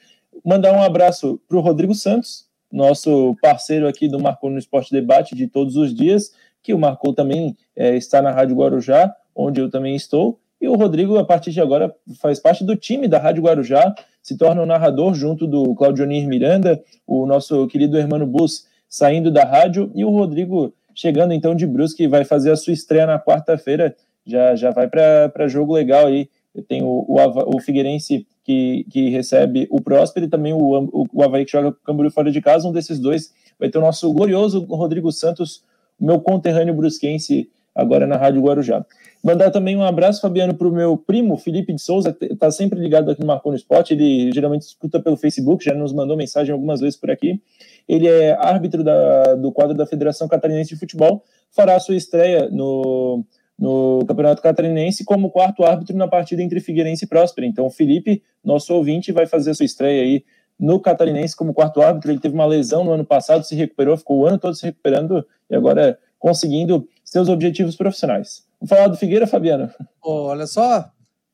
[0.45, 5.35] Mandar um abraço para o Rodrigo Santos, nosso parceiro aqui do Marcou no Esporte Debate
[5.35, 9.71] de todos os dias, que o Marcou também é, está na Rádio Guarujá, onde eu
[9.71, 10.39] também estou.
[10.61, 14.37] E o Rodrigo, a partir de agora, faz parte do time da Rádio Guarujá, se
[14.37, 19.45] torna o um narrador junto do Claudionir Miranda, o nosso querido Hermano Bus saindo da
[19.45, 23.95] rádio, e o Rodrigo chegando então de Brusque, vai fazer a sua estreia na quarta-feira,
[24.27, 26.29] já, já vai para jogo legal aí.
[26.67, 31.23] Tem o, o, o Figueirense que, que recebe o Próspero e também o, o, o
[31.23, 32.67] Havaí que joga o Camboriú fora de casa.
[32.67, 35.63] Um desses dois vai ter o nosso glorioso Rodrigo Santos,
[36.01, 38.85] meu conterrâneo brusquense, agora na Rádio Guarujá.
[39.23, 42.79] Mandar também um abraço, Fabiano, para o meu primo, Felipe de Souza, que está sempre
[42.79, 43.93] ligado aqui no Marcou no Esporte.
[43.95, 47.41] Ele geralmente escuta pelo Facebook, já nos mandou mensagem algumas vezes por aqui.
[47.89, 53.25] Ele é árbitro da, do quadro da Federação Catarinense de Futebol, fará sua estreia no,
[53.59, 57.47] no Campeonato Catarinense como quarto árbitro na partida entre Figueirense e Próspera.
[57.47, 60.25] Então, o Felipe, nosso ouvinte, vai fazer a sua estreia aí
[60.59, 62.13] no Catarinense como quarto árbitro.
[62.13, 65.27] Ele teve uma lesão no ano passado, se recuperou, ficou o ano todo se recuperando
[65.51, 68.47] e agora conseguindo seus objetivos profissionais.
[68.61, 69.71] Vamos falar do Figueira, Fabiano?
[70.03, 70.91] Oh, olha só,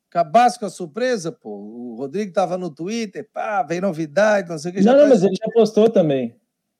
[0.08, 1.50] acabasse com a surpresa, pô.
[1.50, 4.80] O Rodrigo estava no Twitter, pá, vem novidade, não sei o que.
[4.80, 6.34] Não, não, mas ele já postou também.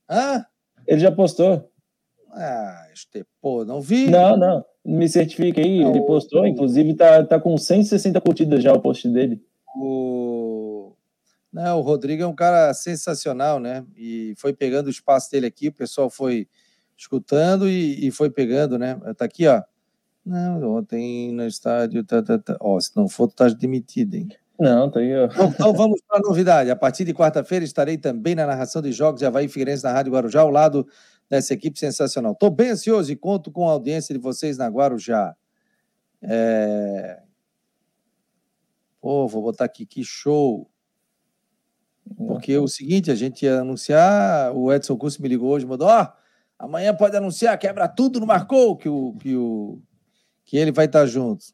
[0.09, 0.45] Hã?
[0.87, 1.71] Ele já postou.
[2.33, 4.11] Ah, este, pô, não vi.
[4.11, 8.81] Não, não me certifique aí, ele postou, inclusive tá, tá com 160 curtidas já o
[8.81, 9.43] post dele.
[9.77, 10.93] O...
[11.53, 13.85] Não, o Rodrigo é um cara sensacional, né?
[13.97, 16.47] E foi pegando o espaço dele aqui, o pessoal foi
[16.97, 19.01] escutando e, e foi pegando, né?
[19.17, 19.63] Tá aqui, ó.
[20.25, 22.57] Não, ontem no estádio, tá, tá, tá.
[22.61, 24.29] Ó, se não for, tu tá demitido, hein?
[24.59, 25.25] Não, tá aí, ó.
[25.27, 26.71] Então, então vamos para a novidade.
[26.71, 30.13] A partir de quarta-feira estarei também na narração de jogos de Havaí Figueirense na Rádio
[30.13, 30.87] Guarujá, ao lado
[31.29, 32.33] dessa equipe sensacional.
[32.33, 35.35] Estou bem ansioso e conto com a audiência de vocês na Guarujá.
[36.23, 37.23] É...
[39.01, 40.69] Pô, vou botar aqui, que show!
[42.17, 45.89] Porque é o seguinte, a gente ia anunciar, o Edson Curso me ligou hoje, mandou,
[45.89, 46.13] ó, oh,
[46.59, 49.81] amanhã pode anunciar, quebra tudo, não marcou que, o, que, o,
[50.45, 51.47] que ele vai estar junto.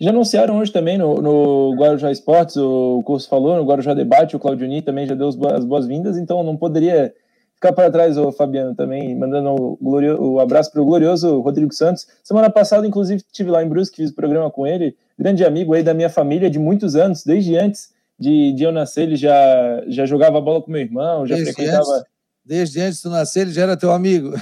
[0.00, 4.38] Já anunciaram hoje também no, no Guarujá Esportes, o curso falou, no Guarujá Debate, o
[4.38, 7.14] Claudionir também já deu as boas-vindas, então não poderia
[7.58, 11.74] ficar para trás, o Fabiano, também, mandando o, glorioso, o abraço para o glorioso Rodrigo
[11.74, 12.06] Santos.
[12.22, 15.82] Semana passada, inclusive, estive lá em Brusque, fiz o programa com ele, grande amigo aí
[15.82, 20.06] da minha família de muitos anos, desde antes de, de eu nascer, ele já, já
[20.06, 21.84] jogava bola com meu irmão, já desde frequentava.
[21.84, 22.04] Antes,
[22.44, 24.34] desde antes de nascer, ele já era teu amigo.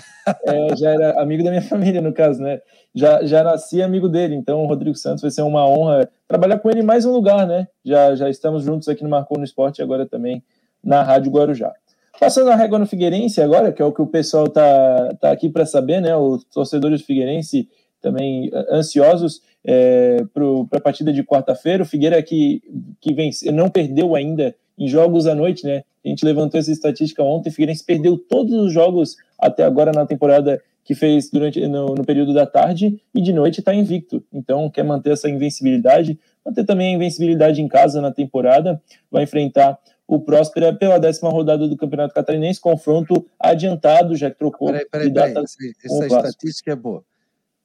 [0.44, 2.60] É, já era amigo da minha família, no caso, né?
[2.94, 6.70] Já, já nasci amigo dele, então o Rodrigo Santos vai ser uma honra trabalhar com
[6.70, 7.68] ele em mais um lugar, né?
[7.84, 10.42] Já, já estamos juntos aqui no Marcou no Esporte e agora também
[10.84, 11.72] na Rádio Guarujá.
[12.18, 15.48] Passando a régua no Figueirense agora, que é o que o pessoal tá, tá aqui
[15.48, 16.16] para saber, né?
[16.16, 17.68] Os torcedores do Figueirense
[18.00, 21.82] também ansiosos é, para a partida de quarta-feira.
[21.82, 22.62] O Figueira que,
[23.00, 25.82] que vence, não perdeu ainda em jogos à noite, né?
[26.04, 27.50] A gente levantou essa estatística ontem.
[27.50, 32.04] O Figueirense perdeu todos os jogos até agora na temporada que fez durante no, no
[32.04, 34.22] período da tarde e de noite está invicto.
[34.32, 38.80] Então quer manter essa invencibilidade, manter também a invencibilidade em casa na temporada.
[39.10, 44.68] Vai enfrentar o Próspera pela décima rodada do Campeonato Catarinense, confronto adiantado, já que trocou
[44.68, 45.42] peraí, peraí, data.
[45.42, 47.04] Essa, estatística é boa.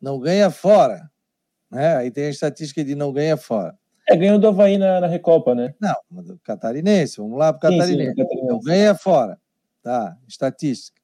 [0.01, 1.09] Não ganha fora.
[1.69, 1.95] Né?
[1.97, 3.77] Aí tem a estatística de não ganha fora.
[4.09, 5.75] É, ganhou do Havaí na, na Recopa, né?
[5.79, 8.15] Não, do Catarinense, vamos lá para o Catarinense.
[8.15, 9.37] Sim, não ganha fora.
[9.83, 10.99] Tá, estatística.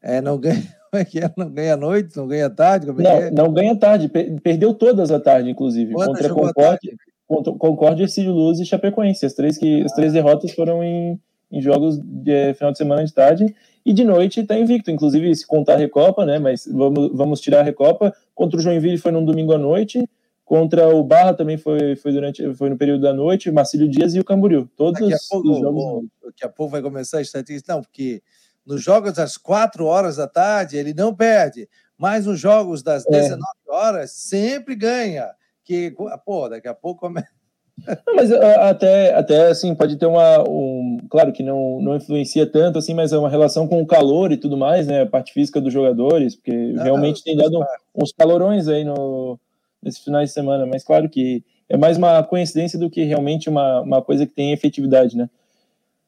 [0.00, 1.32] É, não ganha, como é que é?
[1.36, 2.86] Não ganha noite, não ganha tarde?
[2.86, 3.30] Como é não, é?
[3.30, 4.08] não ganha tarde,
[4.42, 5.94] perdeu todas a tarde, inclusive.
[5.94, 6.96] Quantas contra a Concorde,
[7.28, 9.26] Concórdia, Ercílio Luz e Chapecoense.
[9.26, 11.20] As três, que, as três derrotas foram em,
[11.52, 13.54] em jogos de é, final de semana de tarde.
[13.84, 16.38] E de noite está invicto, inclusive se contar a Recopa, né?
[16.38, 18.14] Mas vamos, vamos tirar a Recopa.
[18.34, 20.08] Contra o Joinville foi num domingo à noite.
[20.44, 24.20] Contra o Barra também foi, foi durante foi no período da noite, Marcílio Dias e
[24.20, 24.66] o Camboriú.
[24.74, 26.06] Todos daqui a pouco, os jogos.
[26.24, 28.22] daqui a pouco vai começar a estatística, não, porque
[28.64, 31.68] nos jogos das 4 horas da tarde, ele não perde.
[31.98, 33.72] Mas nos jogos das 19 é.
[33.72, 35.28] horas, sempre ganha.
[35.68, 37.28] Que, pô, daqui a pouco começa.
[38.06, 40.42] Não, mas até, até assim, pode ter uma.
[40.48, 44.32] Um, claro que não, não influencia tanto, assim, mas é uma relação com o calor
[44.32, 45.02] e tudo mais, né?
[45.02, 47.62] A parte física dos jogadores, porque não, realmente tem dado
[47.94, 49.38] uns calorões aí no,
[49.82, 50.64] nesses finais de semana.
[50.64, 54.52] Mas claro que é mais uma coincidência do que realmente uma, uma coisa que tem
[54.52, 55.28] efetividade, né?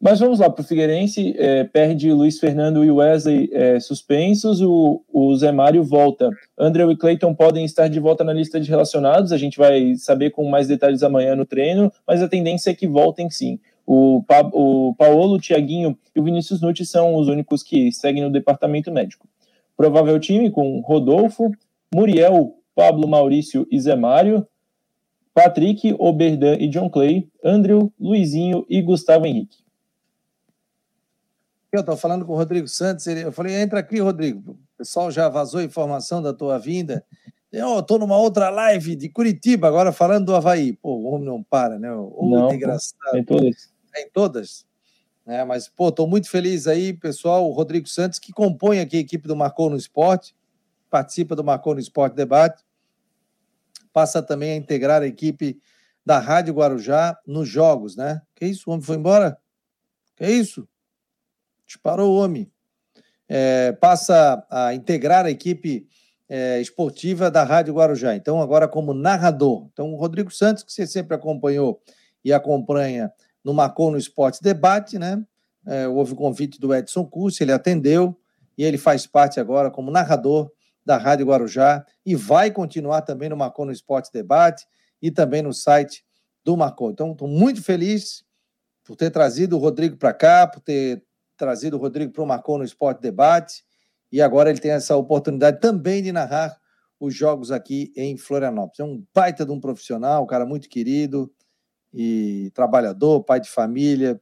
[0.02, 5.04] Mas vamos lá, para o Figueirense, é, perde Luiz Fernando e Wesley é, suspensos, o,
[5.12, 6.30] o Zé Mário volta.
[6.58, 10.30] André e Clayton podem estar de volta na lista de relacionados, a gente vai saber
[10.30, 13.60] com mais detalhes amanhã no treino, mas a tendência é que voltem sim.
[13.86, 18.22] O, pa, o Paolo, o Tiaguinho e o Vinícius Nutti são os únicos que seguem
[18.22, 19.28] no departamento médico.
[19.76, 21.50] Provável time com Rodolfo,
[21.94, 24.46] Muriel, Pablo Maurício e Zé Mário,
[25.34, 29.59] Patrick, Oberdan e John Clay, Andrew, Luizinho e Gustavo Henrique.
[31.72, 34.52] Eu estou falando com o Rodrigo Santos, ele, eu falei, entra aqui, Rodrigo.
[34.52, 37.04] O pessoal já vazou informação da tua vinda.
[37.52, 40.72] Eu estou numa outra live de Curitiba, agora falando do Havaí.
[40.72, 41.92] Pô, o homem não para, né?
[41.92, 43.16] Ô, não, engraçado.
[43.16, 43.72] Em todas.
[43.96, 44.66] Em todas.
[45.26, 47.48] É, mas, pô, estou muito feliz aí, pessoal.
[47.48, 50.34] O Rodrigo Santos, que compõe aqui a equipe do Marcou no Esporte,
[50.88, 52.64] participa do Marcou no Esporte Debate,
[53.92, 55.60] passa também a integrar a equipe
[56.04, 58.22] da Rádio Guarujá nos jogos, né?
[58.34, 58.68] Que isso?
[58.68, 59.38] O homem foi embora?
[60.16, 60.68] Que isso?
[61.70, 62.50] Disparou o homem.
[63.28, 65.86] É, passa a integrar a equipe
[66.28, 68.16] é, esportiva da Rádio Guarujá.
[68.16, 69.68] Então, agora como narrador.
[69.72, 71.80] Então, o Rodrigo Santos, que você sempre acompanhou
[72.24, 73.12] e acompanha
[73.44, 75.24] no Marcou no Esporte Debate, né?
[75.64, 78.18] É, houve o convite do Edson Curso, ele atendeu
[78.56, 80.50] e ele faz parte agora como narrador
[80.84, 84.66] da Rádio Guarujá e vai continuar também no Marcou no Esporte Debate
[85.00, 86.04] e também no site
[86.44, 86.90] do Marcou.
[86.90, 88.24] Então, estou muito feliz
[88.82, 91.04] por ter trazido o Rodrigo para cá, por ter
[91.40, 93.64] trazido o Rodrigo Marcou no Esporte Debate,
[94.12, 96.54] e agora ele tem essa oportunidade também de narrar
[97.00, 98.80] os jogos aqui em Florianópolis.
[98.80, 101.32] É um baita de um profissional, um cara muito querido
[101.94, 104.20] e trabalhador, pai de família,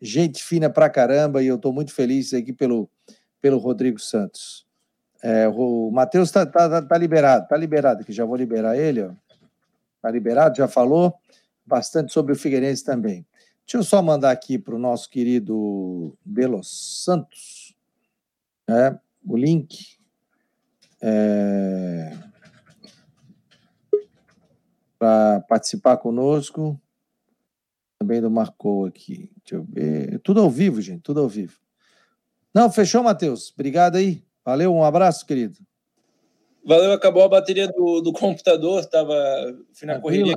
[0.00, 2.88] gente fina pra caramba, e eu estou muito feliz aqui pelo,
[3.40, 4.64] pelo Rodrigo Santos.
[5.20, 9.10] É, o Matheus está tá, tá, tá liberado, está liberado, que já vou liberar ele.
[9.96, 11.14] Está liberado, já falou
[11.66, 13.26] bastante sobre o Figueirense também.
[13.66, 17.74] Deixa eu só mandar aqui para o nosso querido Delos Santos
[18.68, 19.98] né, o link.
[21.00, 22.16] É,
[24.98, 26.80] para participar conosco.
[27.98, 29.30] Também do Marcou aqui.
[29.44, 30.18] Deixa eu ver.
[30.20, 31.58] Tudo ao vivo, gente, tudo ao vivo.
[32.54, 33.52] Não, fechou, Matheus.
[33.54, 34.22] Obrigado aí.
[34.44, 35.58] Valeu, um abraço, querido.
[36.64, 39.14] Valeu, acabou a bateria do, do computador, estava
[39.82, 40.34] na correria,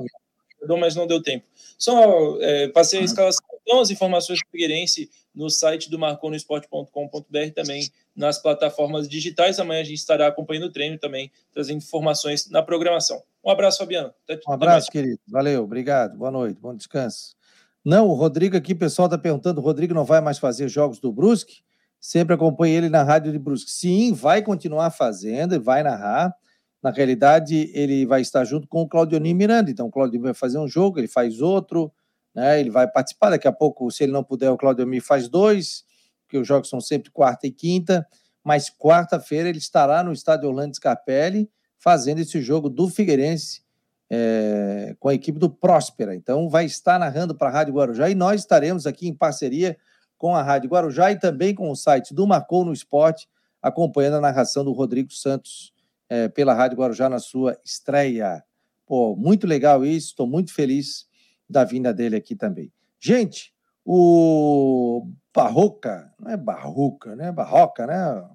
[0.78, 1.44] mas não deu tempo.
[1.78, 7.88] Só é, passei a escalação, então, as informações do Figueirense no site do marconosport.com.br também
[8.16, 9.60] nas plataformas digitais.
[9.60, 13.22] Amanhã a gente estará acompanhando o treino também, trazendo informações na programação.
[13.44, 14.12] Um abraço, Fabiano.
[14.24, 15.20] Até, um abraço, querido.
[15.28, 16.16] Valeu, obrigado.
[16.16, 17.36] Boa noite, bom descanso.
[17.84, 20.98] Não, o Rodrigo aqui, o pessoal está perguntando, o Rodrigo não vai mais fazer jogos
[20.98, 21.62] do Brusque?
[22.00, 23.70] Sempre acompanho ele na rádio de Brusque.
[23.70, 26.34] Sim, vai continuar fazendo e vai narrar.
[26.82, 29.70] Na realidade, ele vai estar junto com o Claudionir Miranda.
[29.70, 31.92] Então, o Claudionir vai fazer um jogo, ele faz outro,
[32.34, 32.60] né?
[32.60, 33.30] ele vai participar.
[33.30, 35.84] Daqui a pouco, se ele não puder, o Claudionir faz dois,
[36.24, 38.06] porque os jogos são sempre quarta e quinta.
[38.44, 43.62] Mas quarta-feira ele estará no estádio Orlando Scarpelli fazendo esse jogo do Figueirense
[44.10, 46.14] é, com a equipe do Próspera.
[46.14, 49.76] Então, vai estar narrando para a Rádio Guarujá e nós estaremos aqui em parceria
[50.16, 53.28] com a Rádio Guarujá e também com o site do Marcou no Esporte,
[53.62, 55.72] acompanhando a narração do Rodrigo Santos
[56.08, 58.42] é, pela Rádio Guarujá na sua estreia.
[58.86, 61.06] Pô, muito legal isso, estou muito feliz
[61.48, 62.72] da vinda dele aqui também.
[63.00, 67.30] Gente, o Barroca, não é Barroca, né?
[67.30, 68.28] Barroca, né?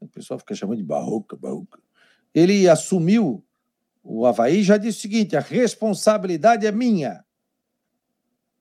[0.00, 1.80] O pessoal fica chamando de Barroca, Barroca.
[2.34, 3.44] Ele assumiu
[4.10, 7.22] o Havaí já disse o seguinte: a responsabilidade é minha.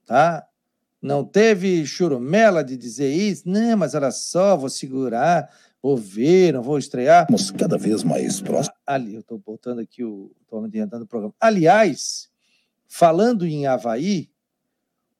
[0.05, 0.45] Tá?
[1.01, 5.49] Não teve churumela de dizer isso, não, mas olha só, vou segurar
[5.81, 7.25] vou ver, não vou estrear.
[7.29, 8.75] Vamos cada vez mais próximo.
[8.85, 10.31] Ali, eu estou botando aqui o.
[10.41, 11.33] Estou adiantando o programa.
[11.39, 12.29] Aliás,
[12.87, 14.29] falando em Havaí,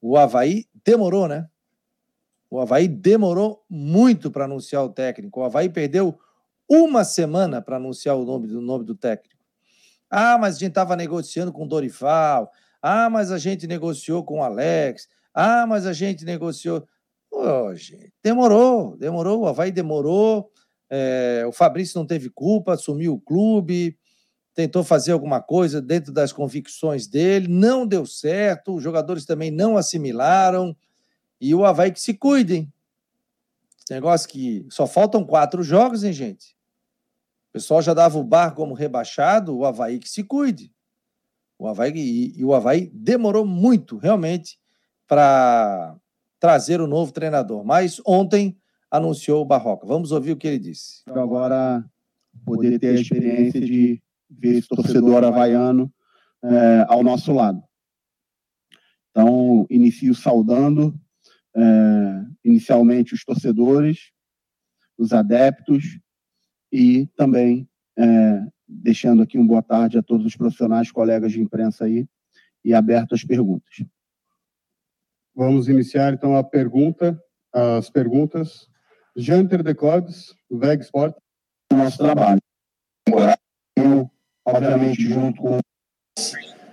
[0.02, 1.48] o Havaí demorou, né?
[2.50, 5.40] O Havaí demorou muito para anunciar o técnico.
[5.40, 6.18] O Havaí perdeu
[6.70, 9.36] uma semana para anunciar o nome do nome do técnico.
[10.10, 12.52] Ah, mas a gente estava negociando com o Dorival.
[12.82, 15.10] Ah, mas a gente negociou com o Alex.
[15.34, 16.88] Ah, mas a gente negociou.
[17.30, 19.42] Pô, gente, demorou, demorou.
[19.42, 20.50] O Havaí demorou.
[20.90, 23.98] É, o Fabrício não teve culpa, assumiu o clube,
[24.54, 29.78] tentou fazer alguma coisa dentro das convicções dele, não deu certo, os jogadores também não
[29.78, 30.76] assimilaram.
[31.40, 32.72] E o Havaí que se cuidem.
[33.90, 36.58] Negócio que só faltam quatro jogos, hein, gente?
[37.50, 40.74] O pessoal já dava o bar como rebaixado, o Havaí que se cuide.
[41.60, 44.60] O Havaí, e, e o Havaí demorou muito, realmente,
[45.08, 45.96] para
[46.40, 47.64] trazer o novo treinador.
[47.64, 48.58] Mas ontem
[48.90, 49.86] anunciou o Barroca.
[49.86, 51.02] Vamos ouvir o que ele disse.
[51.08, 51.84] Agora,
[52.46, 55.92] poder ter a experiência de ver esse torcedor havaiano
[56.44, 57.62] é, ao nosso lado.
[59.12, 60.94] Então, inicio saudando
[61.56, 64.12] é, inicialmente os torcedores,
[64.98, 66.00] os adeptos
[66.72, 67.68] e também
[67.98, 72.08] é, deixando aqui uma boa tarde a todos os profissionais, colegas de imprensa aí
[72.64, 73.84] e aberto às perguntas.
[75.38, 77.16] Vamos iniciar então a pergunta,
[77.54, 78.68] as perguntas.
[79.16, 81.16] Janter de Clubs, VEG Sport.
[81.72, 82.40] Nosso trabalho.
[83.78, 84.10] Eu,
[84.44, 85.60] obviamente, junto com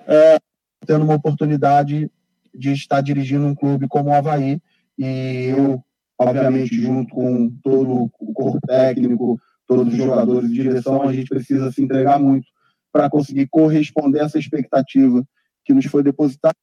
[0.07, 0.39] é,
[0.87, 2.11] tendo uma oportunidade
[2.55, 4.59] de estar dirigindo um clube como o Havaí
[4.97, 5.85] e eu,
[6.19, 11.71] obviamente, junto com todo o corpo técnico, todos os jogadores de direção, a gente precisa
[11.71, 12.47] se entregar muito
[12.91, 15.23] para conseguir corresponder a essa expectativa
[15.67, 16.57] que nos foi depositada,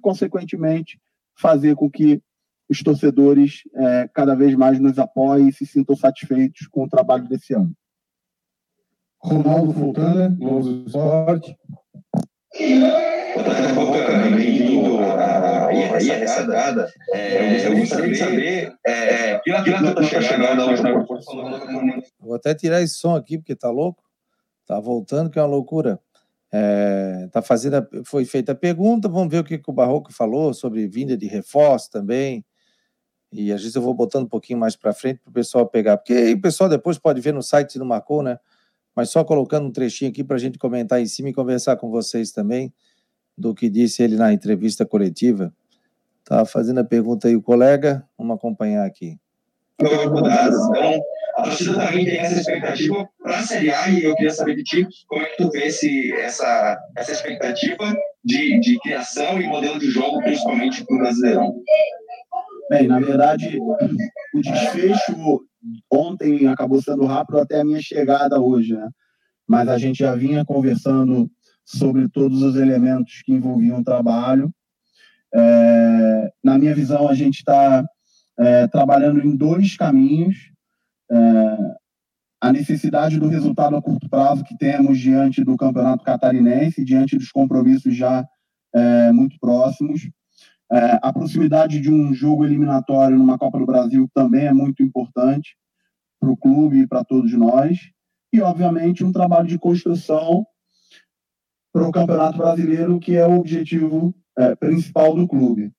[0.00, 0.98] consequentemente,
[1.36, 2.22] fazer com que
[2.68, 7.28] os torcedores é, cada vez mais nos apoiem e se sintam satisfeitos com o trabalho
[7.28, 7.72] desse ano.
[9.18, 11.56] Ronaldo Fontana, Globo Esporte.
[14.30, 14.98] Bem-vindo
[15.94, 16.92] aí a ressacada.
[17.12, 21.04] É, eu gostaria de saber é, que atleta está chegando hoje na
[22.20, 24.02] Vou até tirar esse som aqui, porque tá louco.
[24.66, 26.00] Tá voltando, que é uma loucura.
[26.54, 30.52] É, tá fazendo foi feita a pergunta, vamos ver o que, que o Barroco falou
[30.52, 32.44] sobre vinda de reforço também.
[33.32, 35.96] E às vezes eu vou botando um pouquinho mais para frente para o pessoal pegar,
[35.96, 38.38] porque aí o pessoal depois pode ver no site se não marcou, né?
[38.94, 41.90] Mas só colocando um trechinho aqui para a gente comentar em cima e conversar com
[41.90, 42.70] vocês também
[43.36, 45.54] do que disse ele na entrevista coletiva.
[46.24, 49.18] Tá fazendo a pergunta aí o colega, vamos acompanhar aqui.
[49.80, 50.12] Então,
[51.42, 54.62] a torcida também tem essa expectativa para a Série A e eu queria saber de
[54.62, 59.78] ti como é que tu vê esse, essa, essa expectativa de, de criação e modelo
[59.78, 61.54] de jogo, principalmente para o Brasileirão.
[62.70, 65.42] Bem, na verdade, o desfecho
[65.90, 68.88] ontem acabou sendo rápido até a minha chegada hoje, né?
[69.46, 71.28] Mas a gente já vinha conversando
[71.64, 74.52] sobre todos os elementos que envolviam o trabalho.
[75.34, 77.84] É, na minha visão, a gente está
[78.38, 80.51] é, trabalhando em dois caminhos.
[82.42, 87.30] A necessidade do resultado a curto prazo que temos diante do Campeonato Catarinense, diante dos
[87.30, 88.26] compromissos já
[88.74, 90.10] é, muito próximos.
[90.72, 95.56] É, a proximidade de um jogo eliminatório numa Copa do Brasil também é muito importante
[96.18, 97.78] para o clube e para todos nós.
[98.32, 100.44] E, obviamente, um trabalho de construção
[101.72, 105.70] para o Campeonato Brasileiro, que é o objetivo é, principal do clube.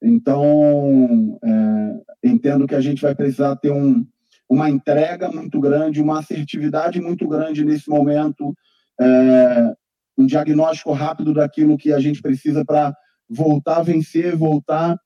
[0.00, 4.06] Então, é, entendo que a gente vai precisar ter um,
[4.48, 8.54] uma entrega muito grande, uma assertividade muito grande nesse momento,
[9.00, 9.74] é,
[10.16, 12.94] um diagnóstico rápido daquilo que a gente precisa para
[13.28, 14.96] voltar a vencer, voltar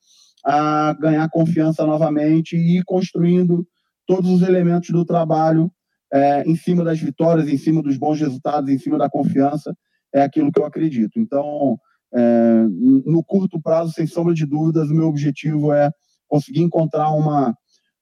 [0.44, 3.66] a ganhar confiança novamente e ir construindo
[4.06, 5.70] todos os elementos do trabalho
[6.12, 9.74] é, em cima das vitórias, em cima dos bons resultados, em cima da confiança,
[10.12, 11.18] é aquilo que eu acredito.
[11.18, 11.78] Então,
[12.12, 12.64] é,
[13.06, 15.90] no curto prazo, sem sombra de dúvidas, o meu objetivo é
[16.26, 17.54] conseguir encontrar uma,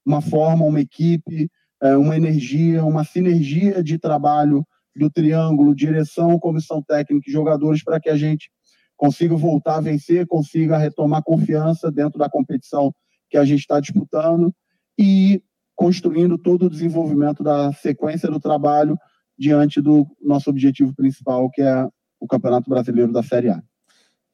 [0.09, 1.51] uma forma, uma equipe,
[1.83, 8.01] é, uma energia, uma sinergia de trabalho do triângulo, direção, comissão técnica e jogadores para
[8.01, 8.51] que a gente
[8.97, 12.91] consiga voltar a vencer, consiga retomar confiança dentro da competição
[13.29, 14.53] que a gente está disputando
[14.99, 15.43] e
[15.77, 18.97] construindo todo o desenvolvimento da sequência do trabalho
[19.39, 21.87] diante do nosso objetivo principal, que é
[22.19, 23.63] o Campeonato Brasileiro da Série A.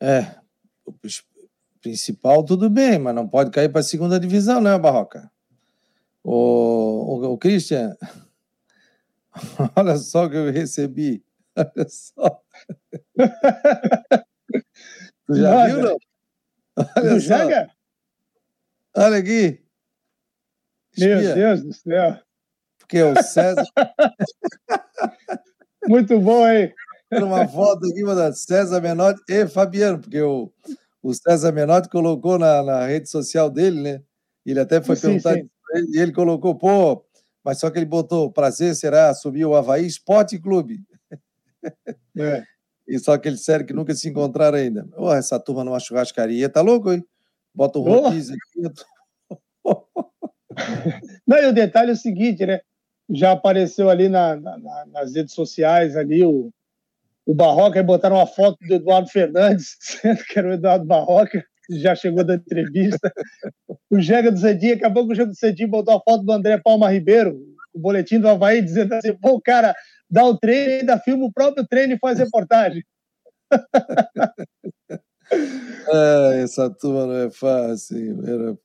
[0.00, 0.36] É,
[1.82, 5.33] principal tudo bem, mas não pode cair para a segunda divisão, né, Barroca?
[6.24, 7.94] O, o, o Christian,
[9.76, 11.22] olha só o que eu recebi.
[11.56, 12.42] Olha só.
[15.26, 15.96] Tu já viu, não?
[16.96, 17.22] Olha só.
[17.38, 17.70] Joga?
[18.96, 19.64] Olha aqui.
[20.98, 21.34] Meu Espia.
[21.34, 22.18] Deus do céu.
[22.78, 23.64] Porque o César.
[25.88, 26.74] Muito bom, hein?
[27.12, 30.52] Uma foto aqui, da César Menotti e Fabiano, porque o,
[31.02, 34.02] o César Menotti colocou na, na rede social dele, né?
[34.44, 35.48] Ele até foi sim, perguntar sim.
[35.74, 37.04] E ele colocou, pô,
[37.44, 40.80] mas só que ele botou prazer será assumir o Havaí Esporte Clube.
[42.16, 42.44] É.
[42.86, 44.86] E só aquele sério que nunca se encontraram ainda.
[44.96, 47.02] Oh, essa turma numa churrascaria, tá louco, hein?
[47.54, 48.70] Bota o um rodízio aqui.
[51.26, 52.60] Não, e o detalhe é o seguinte, né?
[53.10, 56.52] Já apareceu ali na, na, nas redes sociais ali o,
[57.26, 59.76] o Barroca, aí botaram uma foto do Eduardo Fernandes,
[60.28, 63.12] que era o Eduardo Barroca, já chegou da entrevista.
[63.90, 66.58] o Jega do Cedinho, acabou com o jogo do Cedinho, botou a foto do André
[66.58, 67.36] Palma Ribeiro,
[67.72, 69.74] o boletim do Havaí, dizendo assim, pô, o cara
[70.08, 72.84] dá o treino, ainda filma o próprio treino e faz reportagem.
[75.90, 78.56] ah, essa turma não é fácil, era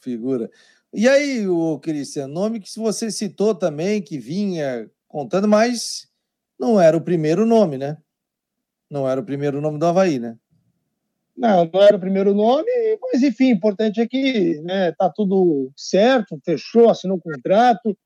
[0.00, 0.50] figura.
[0.92, 6.08] E aí, o Cristian, nome que você citou também, que vinha contando, mas
[6.58, 7.98] não era o primeiro nome, né?
[8.90, 10.38] Não era o primeiro nome do Havaí, né?
[11.36, 12.70] Não, não era o primeiro nome,
[13.02, 17.96] mas enfim, importante é que né, tá tudo certo, fechou, assinou o contrato,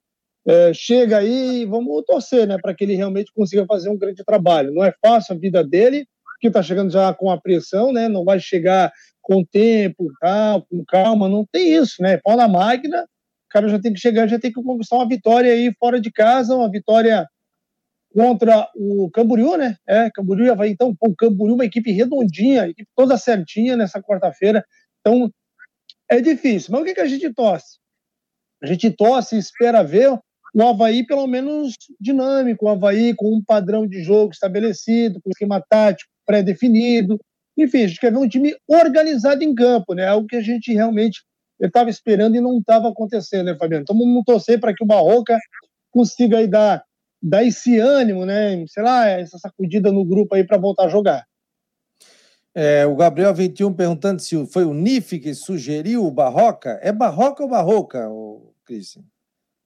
[0.47, 4.73] é, chega aí, vamos torcer, né, para que ele realmente consiga fazer um grande trabalho.
[4.73, 6.07] Não é fácil a vida dele,
[6.41, 8.91] que está chegando já com a pressão, né, não vai chegar
[9.23, 13.79] com tempo, calma, com calma, não tem isso, né, pau na máquina, o cara já
[13.79, 17.27] tem que chegar, já tem que conquistar uma vitória aí fora de casa, uma vitória
[18.13, 19.77] contra o Camboriú, né?
[19.89, 20.71] É, Camboriú Havaí.
[20.71, 24.65] Então, o Camboriú, uma equipe redondinha, equipe toda certinha nessa quarta-feira.
[25.01, 25.31] Então,
[26.11, 26.73] é difícil.
[26.73, 27.79] Mas o que, que a gente torce?
[28.63, 33.43] A gente torce e espera ver o Havaí, pelo menos, dinâmico, o Havaí com um
[33.43, 37.19] padrão de jogo estabelecido, com esquema tático pré-definido.
[37.57, 40.07] Enfim, a gente quer ver um time organizado em campo, né?
[40.07, 41.23] Algo que a gente realmente
[41.61, 43.83] estava esperando e não estava acontecendo, né, Fabiano?
[43.83, 45.39] Então, vamos torcer para que o Barroca
[45.93, 46.83] consiga aí dar
[47.23, 48.65] dar esse ânimo, né?
[48.67, 51.27] Sei lá, essa sacudida no grupo aí para voltar a jogar.
[52.55, 56.79] É, o Gabriel 21 perguntando se foi o NIF que sugeriu o Barroca.
[56.83, 59.03] É Barroca ou Barroca, o Cristian?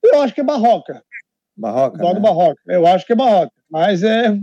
[0.03, 1.03] Eu acho que é Barroca.
[1.57, 1.97] Barroca.
[1.97, 2.19] né?
[2.19, 2.61] Barroca.
[2.67, 3.51] Eu acho que é Barroca.
[3.69, 4.37] Mas é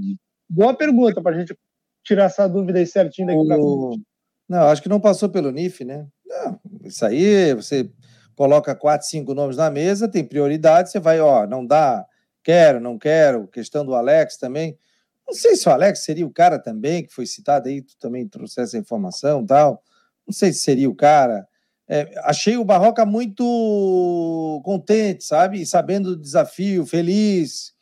[0.48, 1.56] boa pergunta para a gente
[2.04, 3.46] tirar essa dúvida aí certinho daqui o...
[3.46, 4.06] para frente.
[4.48, 6.06] Não, acho que não passou pelo NIF, né?
[6.26, 7.88] Não, isso aí você
[8.34, 12.04] coloca quatro, cinco nomes na mesa, tem prioridade, você vai, ó, não dá
[12.42, 14.78] quero, não quero, questão do Alex também.
[15.26, 18.26] Não sei se o Alex seria o cara também, que foi citado aí, tu também
[18.28, 19.82] trouxe essa informação tal.
[20.26, 21.46] Não sei se seria o cara.
[21.88, 25.64] É, achei o Barroca muito contente, sabe?
[25.66, 27.72] Sabendo do desafio, feliz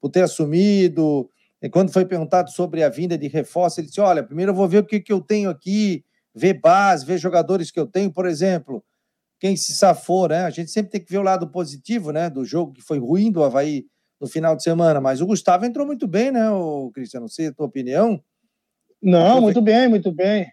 [0.00, 1.28] por ter assumido.
[1.60, 4.68] E quando foi perguntado sobre a vinda de reforço, ele disse: Olha, primeiro eu vou
[4.68, 6.04] ver o que, que eu tenho aqui,
[6.34, 8.84] ver base, ver jogadores que eu tenho, por exemplo,
[9.40, 10.44] quem se safou, né?
[10.44, 12.30] A gente sempre tem que ver o lado positivo, né?
[12.30, 13.86] Do jogo que foi ruim do Havaí
[14.20, 17.24] no final de semana, mas o Gustavo entrou muito bem, né, o Cristiano?
[17.24, 18.20] Não sei a tua opinião.
[19.02, 20.46] Não, muito bem, muito bem.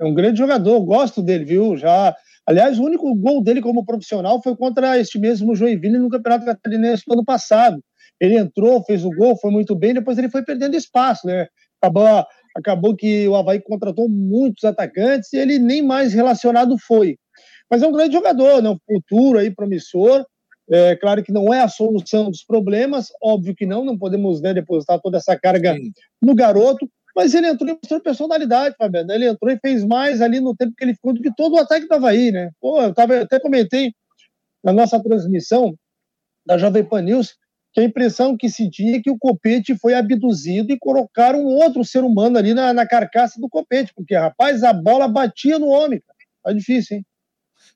[0.00, 1.76] É um grande jogador, gosto dele, viu?
[1.76, 2.14] Já,
[2.44, 7.04] aliás, o único gol dele como profissional foi contra este mesmo Joinville no Campeonato Catarinense
[7.06, 7.80] do ano passado.
[8.20, 11.46] Ele entrou, fez o gol, foi muito bem, depois ele foi perdendo espaço, né?
[11.80, 12.24] Acabou,
[12.56, 17.16] acabou que o Havaí contratou muitos atacantes e ele nem mais relacionado foi.
[17.70, 18.70] Mas é um grande jogador, né?
[18.70, 20.24] Um futuro aí promissor.
[20.70, 24.54] É claro que não é a solução dos problemas, óbvio que não, não podemos né,
[24.54, 25.92] depositar toda essa carga Sim.
[26.20, 29.12] no garoto, mas ele entrou e mostrou personalidade, Fabiano.
[29.12, 31.58] Ele entrou e fez mais ali no tempo que ele ficou do que todo o
[31.58, 32.50] ataque do Havaí, né?
[32.60, 33.92] Pô, eu, tava, eu até comentei
[34.64, 35.74] na nossa transmissão
[36.46, 37.34] da Jovem Pan News
[37.72, 41.56] que a impressão que se tinha é que o Copete foi abduzido e colocaram um
[41.56, 45.68] outro ser humano ali na, na carcaça do Copete, porque, rapaz, a bola batia no
[45.68, 46.18] homem, cara.
[46.44, 47.06] Tá difícil, hein?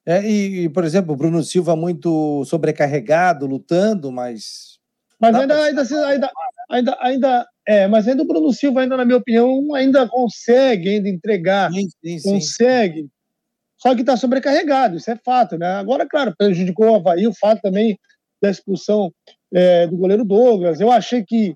[0.06, 4.78] É, e, por exemplo, o Bruno Silva muito sobrecarregado, lutando, mas.
[5.20, 6.30] Mas ainda, ainda, ainda,
[6.70, 11.08] ainda, ainda, é, mas ainda o Bruno Silva, ainda, na minha opinião, ainda consegue ainda
[11.08, 11.72] entregar.
[11.72, 13.00] Sim, sim, consegue.
[13.00, 13.10] Sim.
[13.78, 15.66] Só que está sobrecarregado, isso é fato, né?
[15.66, 17.98] Agora, claro, prejudicou o Havaí o fato também
[18.40, 19.12] da expulsão
[19.52, 20.80] é, do goleiro Douglas.
[20.80, 21.54] Eu achei que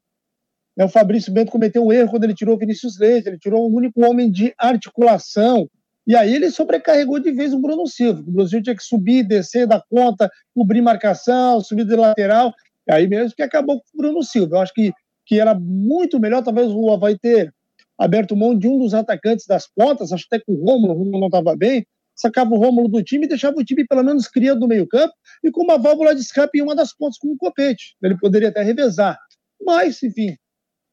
[0.77, 3.63] né, o Fabrício Bento cometeu um erro quando ele tirou o Vinícius Leite, ele tirou
[3.63, 5.69] o único homem de articulação
[6.11, 8.19] e aí ele sobrecarregou de vez o Bruno Silva.
[8.19, 12.53] O Bruno Silva tinha que subir, descer da conta, cobrir marcação, subir de lateral.
[12.89, 14.57] E aí mesmo que acabou com o Bruno Silva.
[14.57, 14.91] Eu acho que,
[15.25, 17.55] que era muito melhor, talvez o Havaí ter
[17.97, 21.21] aberto mão de um dos atacantes das pontas, acho até que o Rômulo, o Rômulo
[21.21, 24.63] não estava bem, sacava o Rômulo do time e deixava o time pelo menos criando
[24.63, 27.37] no meio campo e com uma válvula de escape em uma das pontas com o
[27.37, 27.95] copete.
[28.03, 29.17] Ele poderia até revezar.
[29.65, 30.35] Mas, enfim,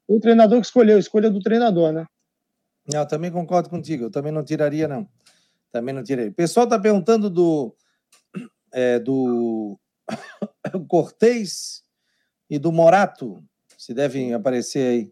[0.07, 2.05] o treinador que escolheu, escolha do treinador, né?
[2.92, 4.06] Não, também concordo contigo.
[4.06, 5.08] Eu também não tiraria, não.
[5.72, 6.30] Também não tirei.
[6.30, 7.76] O pessoal está perguntando do,
[8.74, 9.78] é, do
[10.88, 11.84] Cortez
[12.50, 13.44] e do Morato,
[13.78, 15.12] se devem aparecer aí.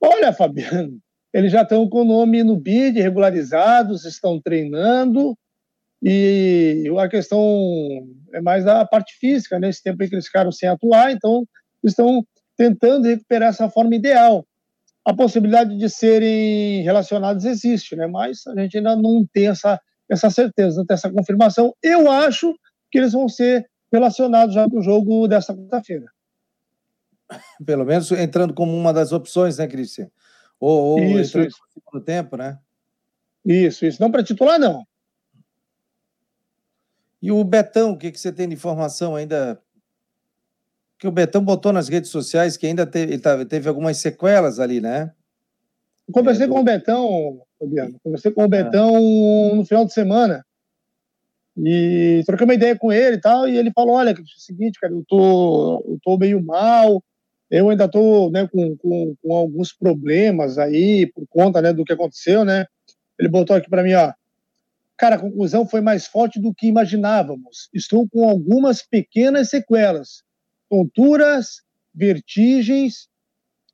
[0.00, 1.00] Olha, Fabiano,
[1.32, 5.36] eles já estão com o nome no bid, regularizados, estão treinando,
[6.02, 7.42] e a questão
[8.32, 9.90] é mais a parte física, nesse né?
[9.90, 11.46] tempo em que eles ficaram sem atuar, então
[11.84, 12.24] estão
[12.56, 14.46] tentando recuperar essa forma ideal
[15.04, 18.06] a possibilidade de serem relacionados existe, né?
[18.06, 21.74] mas a gente ainda não tem essa, essa certeza, não tem essa confirmação.
[21.82, 22.54] Eu acho
[22.90, 26.06] que eles vão ser relacionados já para o jogo desta quarta-feira.
[27.64, 30.10] Pelo menos entrando como uma das opções, né, Cristian?
[30.58, 31.58] Ou, ou isso, isso.
[31.92, 32.58] no tempo, né?
[33.44, 34.00] Isso, isso.
[34.00, 34.86] Não para titular, não.
[37.22, 39.60] E o Betão, o que, que você tem de informação ainda?
[41.00, 45.10] Que o Betão botou nas redes sociais que ainda teve, teve algumas sequelas ali, né?
[46.12, 46.54] conversei é, do...
[46.54, 47.98] com o Betão, Fabiano.
[48.02, 49.54] Conversei com o Betão ah.
[49.56, 50.44] no final de semana.
[51.56, 53.48] E troquei uma ideia com ele e tal.
[53.48, 57.02] E ele falou: Olha, é o seguinte, cara, eu tô, eu tô meio mal.
[57.50, 61.92] Eu ainda tô né, com, com, com alguns problemas aí por conta né, do que
[61.92, 62.64] aconteceu, né?
[63.18, 64.12] Ele botou aqui para mim, ó.
[64.96, 67.68] Cara, a conclusão foi mais forte do que imaginávamos.
[67.74, 70.22] Estou com algumas pequenas sequelas,
[70.70, 71.62] tonturas,
[71.92, 73.08] vertigens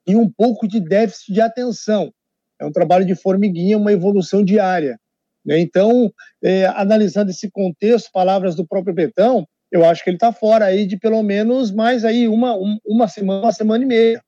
[0.06, 2.12] e um pouco de déficit de atenção.
[2.58, 4.98] É um trabalho de formiguinha, uma evolução diária.
[5.44, 5.60] Né?
[5.60, 6.10] Então,
[6.42, 10.86] é, analisando esse contexto, palavras do próprio Betão, eu acho que ele está fora aí
[10.86, 14.24] de pelo menos mais aí uma, uma semana, uma semana e meia.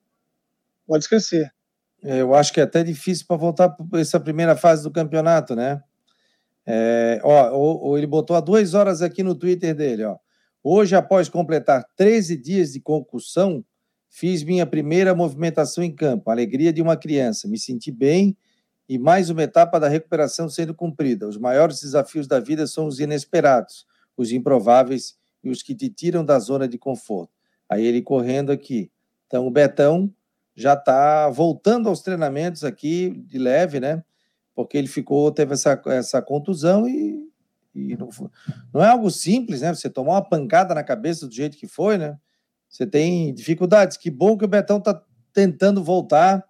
[0.87, 1.51] Pode esquecer.
[2.05, 5.57] É, eu acho que é até difícil para voltar para essa primeira fase do campeonato,
[5.57, 5.83] né?
[6.67, 10.17] É, ó, ele botou há duas horas aqui no Twitter dele, ó.
[10.71, 13.65] Hoje, após completar 13 dias de concussão,
[14.09, 17.47] Fiz minha primeira movimentação em campo, alegria de uma criança.
[17.47, 18.37] Me senti bem
[18.89, 21.29] e mais uma etapa da recuperação sendo cumprida.
[21.29, 26.25] Os maiores desafios da vida são os inesperados, os improváveis e os que te tiram
[26.25, 27.33] da zona de conforto.
[27.69, 28.91] Aí ele correndo aqui.
[29.27, 30.13] Então o Betão
[30.57, 34.03] já está voltando aos treinamentos aqui de leve, né?
[34.55, 37.28] Porque ele ficou, teve essa, essa contusão e,
[37.79, 38.09] e não,
[38.73, 39.75] não é algo simples, né?
[39.75, 42.17] Você tomar uma pancada na cabeça do jeito que foi, né?
[42.69, 43.97] Você tem dificuldades.
[43.97, 45.03] Que bom que o Betão está
[45.33, 46.45] tentando voltar.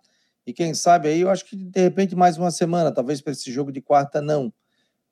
[0.46, 3.52] E quem sabe aí, eu acho que de repente mais uma semana, talvez para esse
[3.52, 4.52] jogo de quarta não.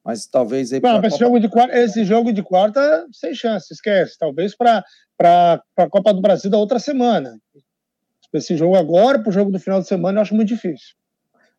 [0.02, 0.80] Mas talvez aí.
[0.80, 4.16] Não, esse, jogo de quarta, esse jogo de quarta, sem chance, esquece.
[4.18, 4.84] Talvez para
[5.18, 7.38] a Copa do Brasil da outra semana.
[8.32, 10.94] Esse jogo agora, para o jogo do final de semana, eu acho muito difícil.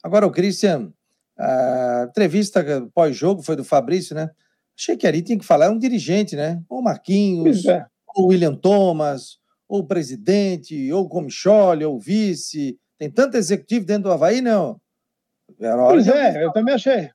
[0.04, 0.92] Agora, o Christian,
[1.38, 4.30] a entrevista pós-jogo foi do Fabrício, né?
[4.78, 6.62] Achei que ali tinha que falar, é um dirigente, né?
[6.70, 7.86] O Marquinhos, é
[8.18, 9.38] ou William Thomas,
[9.70, 12.78] ou o presidente, ou o comichole, ou o vice.
[12.98, 14.80] Tem tanto executivo dentro do Havaí, não?
[15.60, 17.10] Era hora pois é, eu também achei.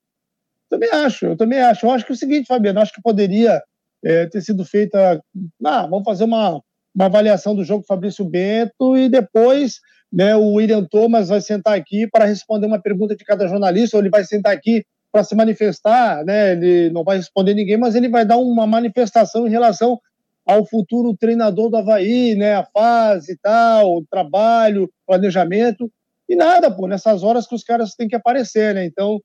[0.71, 1.85] Também acho, eu também acho.
[1.85, 3.61] Eu acho que é o seguinte, Fabiano, acho que poderia
[4.05, 5.21] é, ter sido feita.
[5.65, 6.63] Ah, vamos fazer uma,
[6.95, 12.07] uma avaliação do jogo Fabrício Bento e depois né, o William Thomas vai sentar aqui
[12.07, 16.25] para responder uma pergunta de cada jornalista, ou ele vai sentar aqui para se manifestar,
[16.25, 16.53] né?
[16.53, 20.01] Ele não vai responder ninguém, mas ele vai dar uma manifestação em relação
[20.45, 22.55] ao futuro treinador do Havaí, né?
[22.55, 25.93] A fase e tal, o trabalho, planejamento.
[26.29, 28.87] E nada, pô, nessas horas que os caras têm que aparecer, né?
[28.87, 29.21] Então,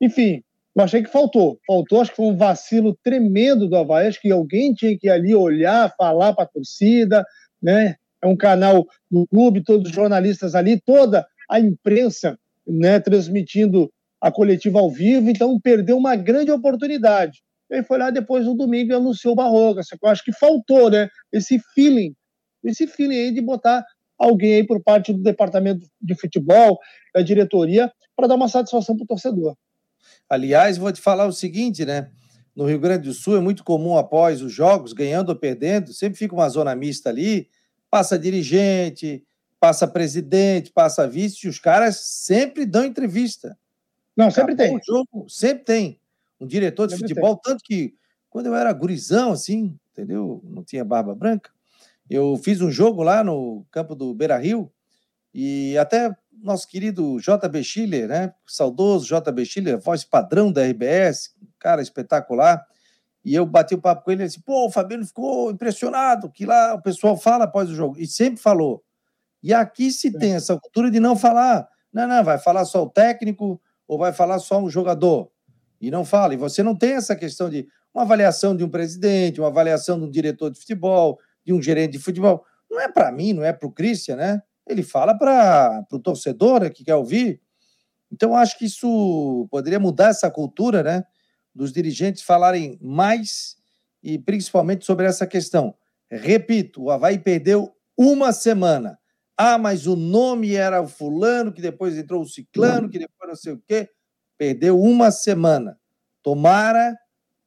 [0.00, 0.42] enfim,
[0.76, 1.58] eu achei que faltou.
[1.64, 4.08] Faltou, acho que foi um vacilo tremendo do Havaí.
[4.08, 7.24] Acho que alguém tinha que ir ali olhar, falar para a torcida,
[7.62, 7.94] né?
[8.22, 12.98] É um canal do clube, todos os jornalistas ali, toda a imprensa, né?
[12.98, 13.90] Transmitindo
[14.20, 15.30] a coletiva ao vivo.
[15.30, 17.42] Então, perdeu uma grande oportunidade.
[17.70, 19.82] Ele foi lá depois no domingo e anunciou o Barroca.
[19.82, 21.08] Só que eu acho que faltou, né?
[21.32, 22.14] Esse feeling,
[22.64, 23.84] esse feeling aí de botar
[24.18, 26.78] alguém aí por parte do departamento de futebol,
[27.14, 29.56] da diretoria, para dar uma satisfação para o torcedor.
[30.28, 32.10] Aliás, vou te falar o seguinte, né?
[32.54, 36.18] No Rio Grande do Sul é muito comum após os jogos, ganhando ou perdendo, sempre
[36.18, 37.48] fica uma zona mista ali,
[37.88, 39.24] passa dirigente,
[39.58, 43.56] passa presidente, passa vice, e os caras sempre dão entrevista.
[44.16, 44.84] Não, sempre Acabou tem.
[44.86, 46.00] Jogo, sempre tem
[46.40, 47.94] um diretor de futebol, tanto que
[48.28, 50.40] quando eu era gurizão, assim, entendeu?
[50.44, 51.50] Não tinha barba branca,
[52.08, 54.72] eu fiz um jogo lá no campo do Beira Rio
[55.32, 58.34] e até nosso querido JB Schiller, né?
[58.46, 62.64] Saudoso JB Schiller, voz padrão da RBS, cara espetacular.
[63.24, 66.46] E eu bati o papo com ele e disse: pô, o Fabiano ficou impressionado que
[66.46, 67.98] lá o pessoal fala após o jogo.
[67.98, 68.82] E sempre falou.
[69.42, 71.68] E aqui se tem essa cultura de não falar.
[71.92, 75.28] Não, não, vai falar só o técnico ou vai falar só um jogador
[75.80, 76.32] e não fala.
[76.32, 80.06] E você não tem essa questão de uma avaliação de um presidente, uma avaliação de
[80.06, 82.44] um diretor de futebol, de um gerente de futebol.
[82.70, 84.40] Não é para mim, não é para o Christian, né?
[84.64, 87.40] Ele fala para o torcedor que quer ouvir.
[88.12, 91.02] Então, acho que isso poderia mudar essa cultura, né?
[91.52, 93.56] Dos dirigentes falarem mais
[94.04, 95.74] e principalmente sobre essa questão.
[96.08, 98.99] Repito, o Havaí perdeu uma semana.
[99.42, 103.34] Ah, mas o nome era o fulano, que depois entrou o ciclano, que depois não
[103.34, 103.88] sei o quê.
[104.36, 105.80] Perdeu uma semana.
[106.22, 106.94] Tomara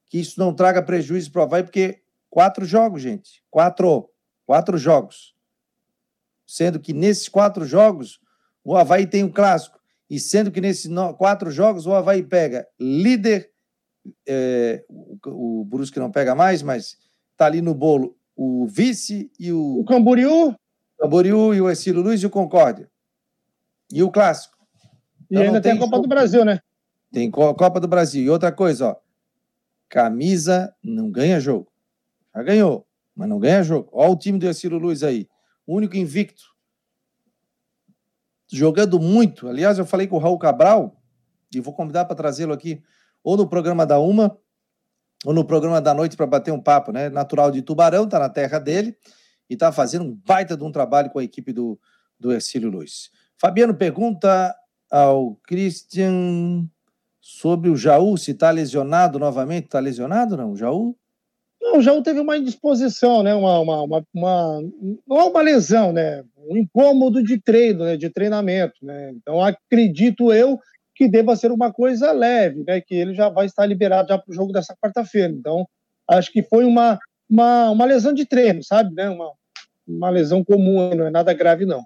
[0.08, 3.44] que isso não traga prejuízo para o Havaí, porque quatro jogos, gente.
[3.48, 4.10] Quatro.
[4.44, 5.36] Quatro jogos.
[6.48, 8.20] Sendo que nesses quatro jogos,
[8.64, 9.80] o Havaí tem um clássico.
[10.10, 13.52] E sendo que nesses quatro jogos, o Havaí pega líder,
[14.28, 16.98] é, o, o Brusque não pega mais, mas
[17.34, 19.82] está ali no bolo o vice e o.
[19.82, 20.56] O Camboriú?
[21.04, 22.90] Camboriú e o Exílio Luiz e o Concórdia.
[23.92, 24.56] E o clássico.
[25.30, 26.62] E então, ainda tem a Copa do Brasil, né?
[27.12, 28.24] Tem Copa do Brasil.
[28.24, 28.96] E outra coisa, ó.
[29.90, 31.70] camisa não ganha jogo.
[32.34, 33.90] Já ganhou, mas não ganha jogo.
[33.92, 35.28] Olha o time do Ercílio Luz aí.
[35.68, 36.42] O único invicto.
[38.50, 39.50] Jogando muito.
[39.50, 40.96] Aliás, eu falei com o Raul Cabral,
[41.54, 42.82] e vou convidar para trazê-lo aqui,
[43.22, 44.38] ou no programa da Uma,
[45.26, 47.10] ou no programa da noite para bater um papo, né?
[47.10, 48.96] Natural de Tubarão, tá na terra dele
[49.50, 51.80] e tá fazendo um baita de um trabalho com a equipe do,
[52.20, 53.10] do Ercílio Luiz.
[53.38, 54.56] Fabiano pergunta
[54.90, 56.68] ao Christian
[57.20, 59.66] sobre o Jaú, se está lesionado novamente.
[59.66, 60.52] Está lesionado, não?
[60.52, 60.96] O Jaú?
[61.62, 63.34] Não, o Jaú teve uma indisposição, né?
[63.34, 64.62] Uma, uma, uma, uma,
[65.08, 66.24] não é uma lesão, né?
[66.38, 67.96] Um incômodo de treino, né?
[67.96, 69.12] De treinamento, né?
[69.16, 70.60] Então acredito eu
[70.94, 72.82] que deva ser uma coisa leve, né?
[72.82, 75.32] Que ele já vai estar liberado já para o jogo dessa quarta-feira.
[75.32, 75.66] Então
[76.10, 77.00] acho que foi uma,
[77.30, 78.94] uma, uma lesão de treino, sabe?
[78.94, 79.10] Né?
[79.10, 79.32] Uma,
[79.88, 81.86] uma lesão comum, não é nada grave não.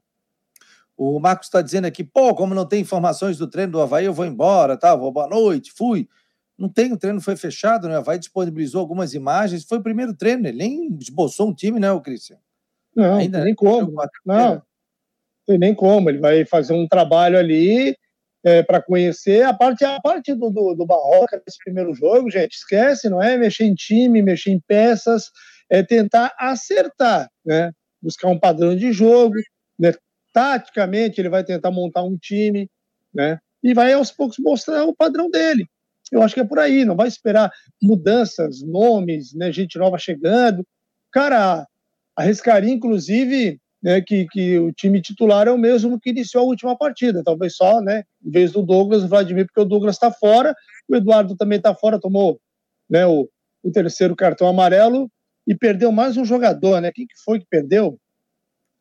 [0.95, 4.13] O Marcos está dizendo aqui, pô, como não tem informações do treino do Havaí, eu
[4.13, 4.95] vou embora, tá?
[4.95, 6.07] Vou boa noite, fui.
[6.57, 7.95] Não tem, o treino foi fechado, né?
[7.95, 11.91] O Havaí disponibilizou algumas imagens, foi o primeiro treino, ele nem esboçou um time, né,
[11.91, 12.37] o Cristian?
[12.95, 13.93] Não, Ainda nem como.
[14.25, 14.61] Não,
[15.45, 16.09] tem nem como.
[16.09, 17.95] Ele vai fazer um trabalho ali
[18.47, 22.53] é, para conhecer a parte, a parte do, do, do Barroca nesse primeiro jogo, gente.
[22.53, 25.29] Esquece, não é mexer em time, mexer em peças,
[25.69, 27.73] é tentar acertar, né?
[28.01, 29.35] Buscar um padrão de jogo,
[29.77, 29.91] né?
[30.33, 32.69] taticamente ele vai tentar montar um time,
[33.13, 33.37] né?
[33.61, 35.65] E vai aos poucos mostrar o padrão dele.
[36.09, 37.51] Eu acho que é por aí, não vai esperar
[37.83, 40.65] mudanças, nomes, né, gente nova chegando.
[41.11, 41.67] Cara,
[42.15, 46.77] arriscaria, inclusive, né, que, que o time titular é o mesmo que iniciou a última
[46.77, 50.55] partida, talvez só, né, em vez do Douglas, o Vladimir, porque o Douglas está fora,
[50.89, 52.39] o Eduardo também está fora, tomou
[52.89, 53.29] né, o,
[53.63, 55.09] o terceiro cartão amarelo
[55.47, 56.91] e perdeu mais um jogador, né?
[56.93, 57.97] Quem que foi que perdeu?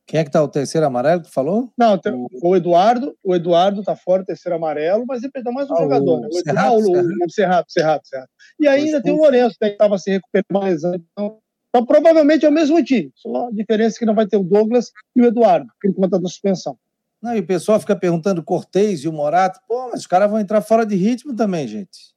[0.07, 1.71] Quem é que tá o terceiro amarelo que falou?
[1.77, 5.69] Não, o, o Eduardo, o Eduardo tá fora, o terceiro amarelo, mas ele perdeu mais
[5.69, 6.29] um ah, jogador, né?
[6.31, 6.91] O Eduardo,
[7.25, 8.31] o Serrato, Serrato, Serrato.
[8.61, 11.39] E ainda tem o Lourenço, né, que estava se recuperando mais então,
[11.77, 13.13] então, provavelmente é o mesmo time.
[13.15, 16.19] Só a diferença é que não vai ter o Douglas e o Eduardo, por conta
[16.19, 16.79] da suspensão.
[17.21, 19.61] Não, e o pessoal fica perguntando Cortez e o Morato.
[19.69, 22.15] Pô, mas os caras vão entrar fora de ritmo também, gente.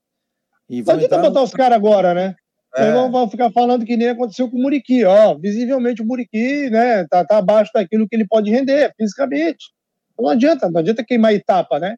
[0.70, 2.36] E vão Pode botar os caras agora, né?
[2.78, 2.90] É.
[2.90, 5.04] Então vão ficar falando que nem aconteceu com o Muriqui.
[5.04, 9.74] Ó, visivelmente o Muriqui né, tá, tá abaixo daquilo que ele pode render fisicamente.
[10.18, 11.96] Não adianta, não adianta queimar etapa, né?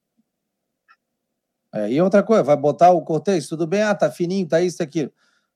[1.73, 4.77] É, e outra coisa, vai botar o Cortez, tudo bem, ah, tá fininho, tá isso,
[4.77, 5.11] tá aquilo.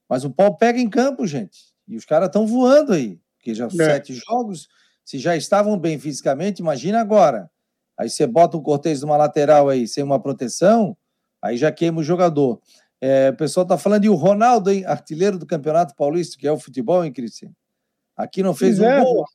[0.07, 1.74] Mas o pau pega em campo, gente.
[1.87, 3.19] E os caras estão voando aí.
[3.37, 3.69] Porque já é.
[3.69, 4.67] sete jogos,
[5.03, 7.49] se já estavam bem fisicamente, imagina agora.
[7.97, 10.97] Aí você bota o Cortez numa lateral aí, sem uma proteção,
[11.41, 12.59] aí já queima o jogador.
[12.99, 16.51] É, o pessoal está falando, e o Ronaldo, hein, artilheiro do Campeonato Paulista, que é
[16.51, 17.51] o futebol, hein, Cristian?
[18.17, 19.25] Aqui não fez um gol.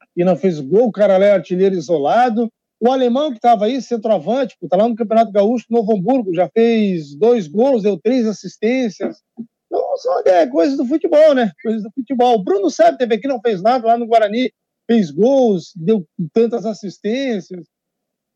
[0.00, 2.50] Aqui não fez gol, o cara é artilheiro isolado.
[2.80, 7.14] O alemão que estava aí, centroavante, está lá no Campeonato Gaúcho, Novo Hamburgo, já fez
[7.14, 9.22] dois gols, deu três assistências.
[9.70, 11.52] Então, são é, coisas do futebol, né?
[11.62, 12.34] Coisas do futebol.
[12.34, 14.52] O Bruno Sérgio teve aqui, não fez nada lá no Guarani,
[14.90, 17.64] fez gols, deu tantas assistências.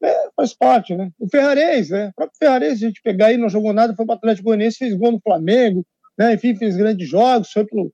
[0.01, 1.11] É, faz parte, né?
[1.19, 2.09] O Ferrarese, né?
[2.09, 4.79] O próprio Ferrarese, a gente pegar aí, não jogou nada, foi para o Atlético Goianiense,
[4.79, 5.85] fez gol no Flamengo,
[6.17, 6.35] né?
[6.35, 7.91] Enfim, fez grandes jogos, foi pro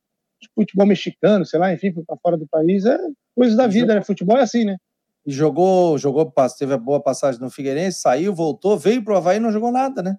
[0.54, 2.84] futebol mexicano, sei lá, enfim, foi para fora do país.
[2.84, 2.98] É
[3.34, 4.02] coisa da vida, né?
[4.02, 4.76] Futebol é assim, né?
[5.24, 9.40] E jogou, jogou, teve a boa passagem no Figueirense, saiu, voltou, veio pro Havaí e
[9.40, 10.16] não jogou nada, né?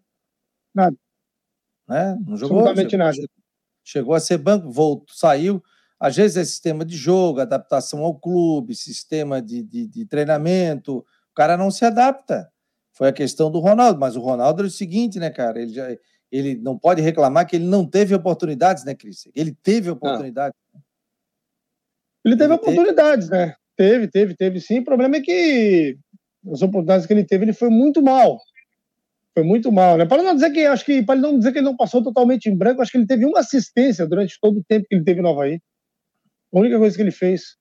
[0.74, 0.96] Nada.
[1.92, 2.18] Né?
[2.26, 2.60] Não jogou.
[2.60, 3.18] Absolutamente chegou, nada.
[3.84, 5.62] Chegou a ser banco, voltou, saiu.
[6.00, 11.36] Às vezes é sistema de jogo, adaptação ao clube, sistema de, de, de treinamento, o
[11.36, 12.50] cara não se adapta.
[12.94, 15.62] Foi a questão do Ronaldo, mas o Ronaldo é o seguinte, né, cara?
[15.62, 15.96] Ele, já,
[16.32, 19.28] ele não pode reclamar que ele não teve oportunidades, né, Cris?
[19.36, 20.58] Ele teve oportunidades.
[22.24, 23.46] Ele teve ele oportunidades, teve...
[23.46, 23.56] né?
[23.76, 24.80] Teve, teve, teve sim.
[24.80, 25.98] O problema é que
[26.52, 28.40] as oportunidades que ele teve, ele foi muito mal.
[29.34, 30.06] Foi muito mal, né?
[30.06, 32.58] Para não dizer que acho que para não dizer que ele não passou totalmente em
[32.58, 35.30] branco, acho que ele teve uma assistência durante todo o tempo que ele teve no
[35.30, 35.62] Havaí.
[36.54, 37.56] A única coisa que ele fez.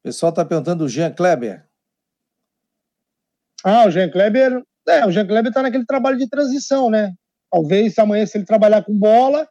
[0.00, 1.64] O pessoal está perguntando o Jean Kleber.
[3.64, 4.62] Ah, o Jean Kleber.
[4.88, 7.12] É, o Jean Kleber está naquele trabalho de transição, né?
[7.50, 9.48] Talvez amanhã, se ele trabalhar com bola,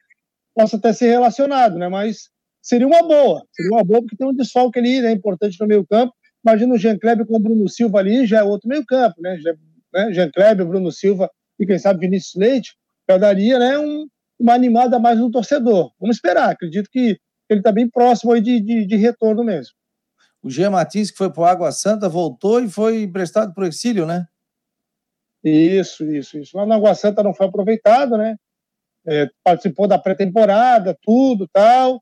[0.54, 1.88] possa até ser relacionado, né?
[1.88, 2.30] Mas
[2.62, 3.46] seria uma boa.
[3.52, 5.12] Seria uma boa, porque tem um desfalque ali, né?
[5.12, 6.14] Importante no meio-campo.
[6.46, 9.38] Imagina o Jean Kleber com o Bruno Silva ali, já é outro meio-campo, né?
[9.40, 9.54] Já,
[9.96, 10.12] né?
[10.12, 11.30] Jean Kleber, Bruno Silva
[11.60, 12.76] e quem sabe Vinícius Leite,
[13.10, 14.08] já daria né, um,
[14.40, 15.92] uma animada mais no torcedor.
[16.00, 16.50] Vamos esperar.
[16.50, 17.18] Acredito que
[17.50, 19.74] ele está bem próximo aí de, de, de retorno mesmo.
[20.44, 23.68] O Jean Martins, que foi para o Água Santa, voltou e foi emprestado para o
[23.68, 24.26] exílio, né?
[25.44, 26.58] Isso, isso, isso.
[26.58, 28.36] Lá no Água Santa não foi aproveitado, né?
[29.08, 32.02] É, participou da pré-temporada, tudo tal.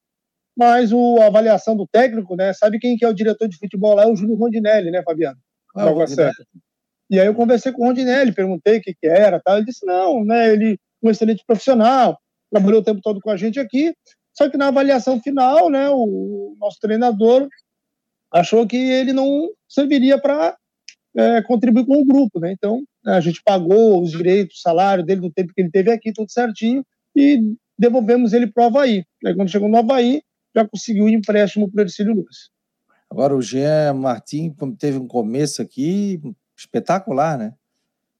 [0.57, 2.53] Mas o, a avaliação do técnico, né?
[2.53, 4.03] Sabe quem que é o diretor de futebol lá?
[4.03, 5.37] É o Júlio Rondinelli, né, Fabiano?
[5.75, 6.45] Ah, Água Santa.
[7.13, 9.57] E aí eu conversei com o Rondinelli, perguntei o que, que era, tal.
[9.57, 10.51] Ele disse: não, né?
[10.51, 12.17] Ele um excelente profissional,
[12.49, 13.93] trabalhou o tempo todo com a gente aqui.
[14.35, 17.47] Só que na avaliação final, né, o nosso treinador
[18.31, 20.57] achou que ele não serviria para
[21.15, 22.51] é, contribuir com o grupo, né?
[22.51, 26.11] Então a gente pagou os direitos, o salário dele no tempo que ele teve aqui,
[26.11, 26.83] tudo certinho,
[27.15, 27.39] e
[27.77, 29.03] devolvemos ele para o Havaí.
[29.23, 30.23] Aí quando chegou no Havaí,
[30.55, 32.49] já conseguiu o um empréstimo para o Ercílio Luz.
[33.11, 36.19] Agora o Jean Martin teve um começo aqui
[36.63, 37.53] espetacular, né?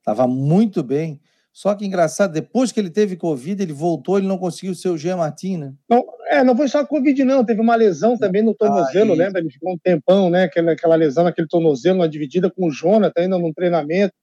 [0.04, 1.20] Tava muito bem.
[1.52, 4.98] Só que engraçado, depois que ele teve Covid, ele voltou, ele não conseguiu ser o
[4.98, 5.74] Jean Martin, né?
[5.88, 7.46] Não, é, não foi só Covid, não.
[7.46, 9.40] Teve uma lesão também no tornozelo, lembra?
[9.40, 10.44] Ele ficou um tempão, né?
[10.44, 14.14] Aquela, aquela lesão naquele tornozelo, uma dividida com o Jonathan ainda no treinamento.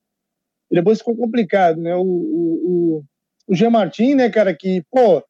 [0.70, 1.94] E depois ficou complicado, né?
[1.94, 3.04] O, o, o,
[3.46, 5.22] o Jean Martin, né, cara, que, pô,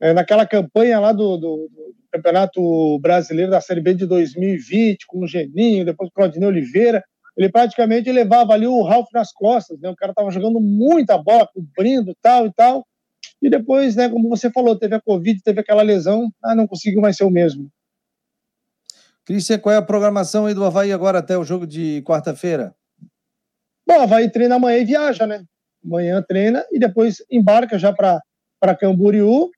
[0.00, 5.20] é, naquela campanha lá do, do, do, Campeonato Brasileiro da Série B de 2020, com
[5.20, 7.04] o Geninho, depois o Claudinei Oliveira,
[7.36, 9.88] ele praticamente levava ali o Ralph nas costas, né?
[9.88, 12.86] O cara tava jogando muita bola, cobrindo tal e tal.
[13.40, 17.00] E depois, né, como você falou, teve a Covid, teve aquela lesão, ah, não conseguiu
[17.00, 17.70] mais ser o mesmo.
[19.24, 22.74] Cristian, qual é a programação aí do Havaí agora até o jogo de quarta-feira?
[23.86, 25.44] Bom, o Havaí treina amanhã e viaja, né?
[25.84, 29.50] Amanhã treina e depois embarca já para Camboriú.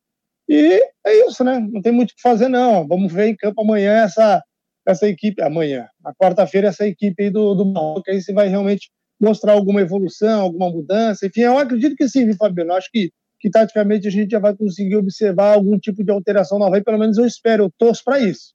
[0.48, 1.58] E é isso, né?
[1.58, 2.86] Não tem muito o que fazer, não.
[2.86, 4.42] Vamos ver em campo amanhã essa,
[4.86, 8.90] essa equipe, amanhã, na quarta-feira, essa equipe aí do, do Marrocos, aí se vai realmente
[9.20, 11.26] mostrar alguma evolução, alguma mudança.
[11.26, 12.72] Enfim, eu acredito que sim, viu, Fabiano?
[12.72, 16.58] Eu acho que, que taticamente a gente já vai conseguir observar algum tipo de alteração
[16.58, 18.52] no Havaí, pelo menos eu espero, eu torço para isso.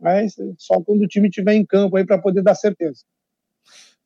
[0.00, 3.00] Mas só quando o time estiver em campo aí para poder dar certeza.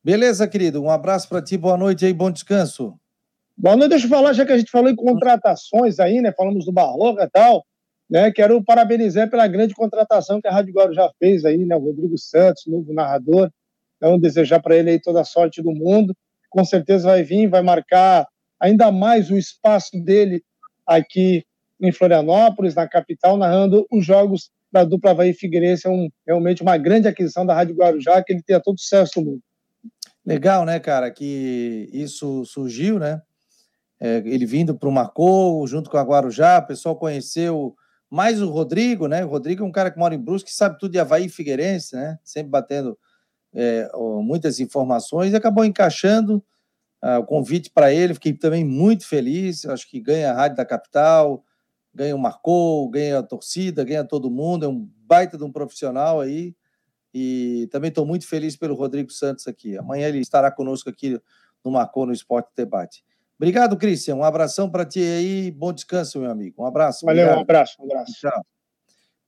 [0.03, 0.83] Beleza, querido.
[0.83, 2.99] Um abraço para ti, boa noite aí, bom descanso.
[3.55, 6.33] Boa noite, deixa eu falar, já que a gente falou em contratações aí, né?
[6.35, 7.63] Falamos do Barroca e tal.
[8.13, 8.31] Né?
[8.31, 11.75] Quero parabenizar pela grande contratação que a Rádio Guarujá fez aí, né?
[11.75, 13.49] O Rodrigo Santos, novo narrador.
[13.97, 16.15] Então, desejar para ele aí toda a sorte do mundo.
[16.47, 18.27] Com certeza vai vir, vai marcar
[18.59, 20.43] ainda mais o espaço dele
[20.85, 21.43] aqui
[21.81, 25.87] em Florianópolis, na capital, narrando os jogos da dupla Havaí Figueirense.
[25.87, 29.25] É um, realmente uma grande aquisição da Rádio Guarujá, que ele tenha todo sucesso do
[29.25, 29.41] mundo.
[30.23, 33.23] Legal, né, cara, que isso surgiu, né?
[33.99, 37.75] É, ele vindo para o Marcou, junto com a Guarujá, o pessoal conheceu
[38.13, 39.25] mais o Rodrigo, né?
[39.25, 41.29] O Rodrigo é um cara que mora em Brusque, que sabe tudo de Havaí e
[41.29, 42.19] Figueirense, né?
[42.23, 42.95] Sempre batendo
[43.51, 43.89] é,
[44.21, 46.37] muitas informações acabou encaixando
[47.03, 48.13] uh, o convite para ele.
[48.13, 49.65] Fiquei também muito feliz.
[49.65, 51.43] Acho que ganha a Rádio da Capital,
[51.91, 54.65] ganha o Marcou, ganha a torcida, ganha todo mundo.
[54.65, 56.55] É um baita de um profissional aí.
[57.11, 59.75] E também estou muito feliz pelo Rodrigo Santos aqui.
[59.75, 61.19] Amanhã ele estará conosco aqui
[61.65, 63.03] no Marcou no Esporte Debate.
[63.37, 64.15] Obrigado, Cristian.
[64.15, 65.51] Um abração para ti aí.
[65.51, 66.61] Bom descanso, meu amigo.
[66.63, 67.05] Um abraço.
[67.05, 67.37] Valeu, obrigado.
[67.37, 67.75] um abraço.
[67.81, 68.13] Um abraço.
[68.13, 68.45] Tchau.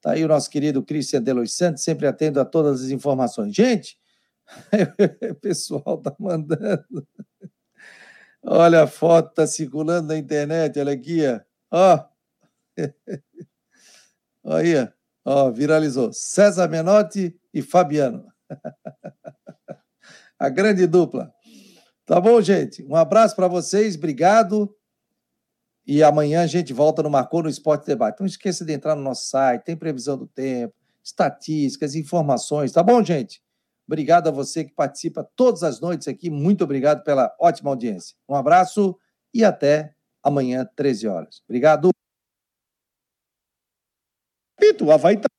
[0.01, 3.55] Tá aí o nosso querido Cristian Delois Santos, sempre atendo a todas as informações.
[3.55, 3.97] Gente,
[5.31, 7.07] o pessoal tá mandando.
[8.43, 11.39] Olha a foto, tá circulando na internet, olha aqui, ó.
[11.71, 12.05] Ó.
[14.55, 14.73] aí,
[15.25, 16.13] ó, viralizou.
[16.13, 18.31] César Menotti e Fabiano.
[20.37, 21.33] a grande dupla.
[22.05, 22.83] Tá bom, gente?
[22.83, 24.75] Um abraço para vocês, obrigado.
[25.87, 28.19] E amanhã a gente volta no Marcou no Esporte Debate.
[28.19, 33.03] Não esqueça de entrar no nosso site, tem previsão do tempo, estatísticas, informações, tá bom,
[33.03, 33.41] gente?
[33.87, 36.29] Obrigado a você que participa todas as noites aqui.
[36.29, 38.15] Muito obrigado pela ótima audiência.
[38.29, 38.97] Um abraço
[39.33, 39.93] e até
[40.23, 41.41] amanhã, 13 horas.
[41.47, 41.89] Obrigado.
[44.59, 45.29] Pito, vai estar.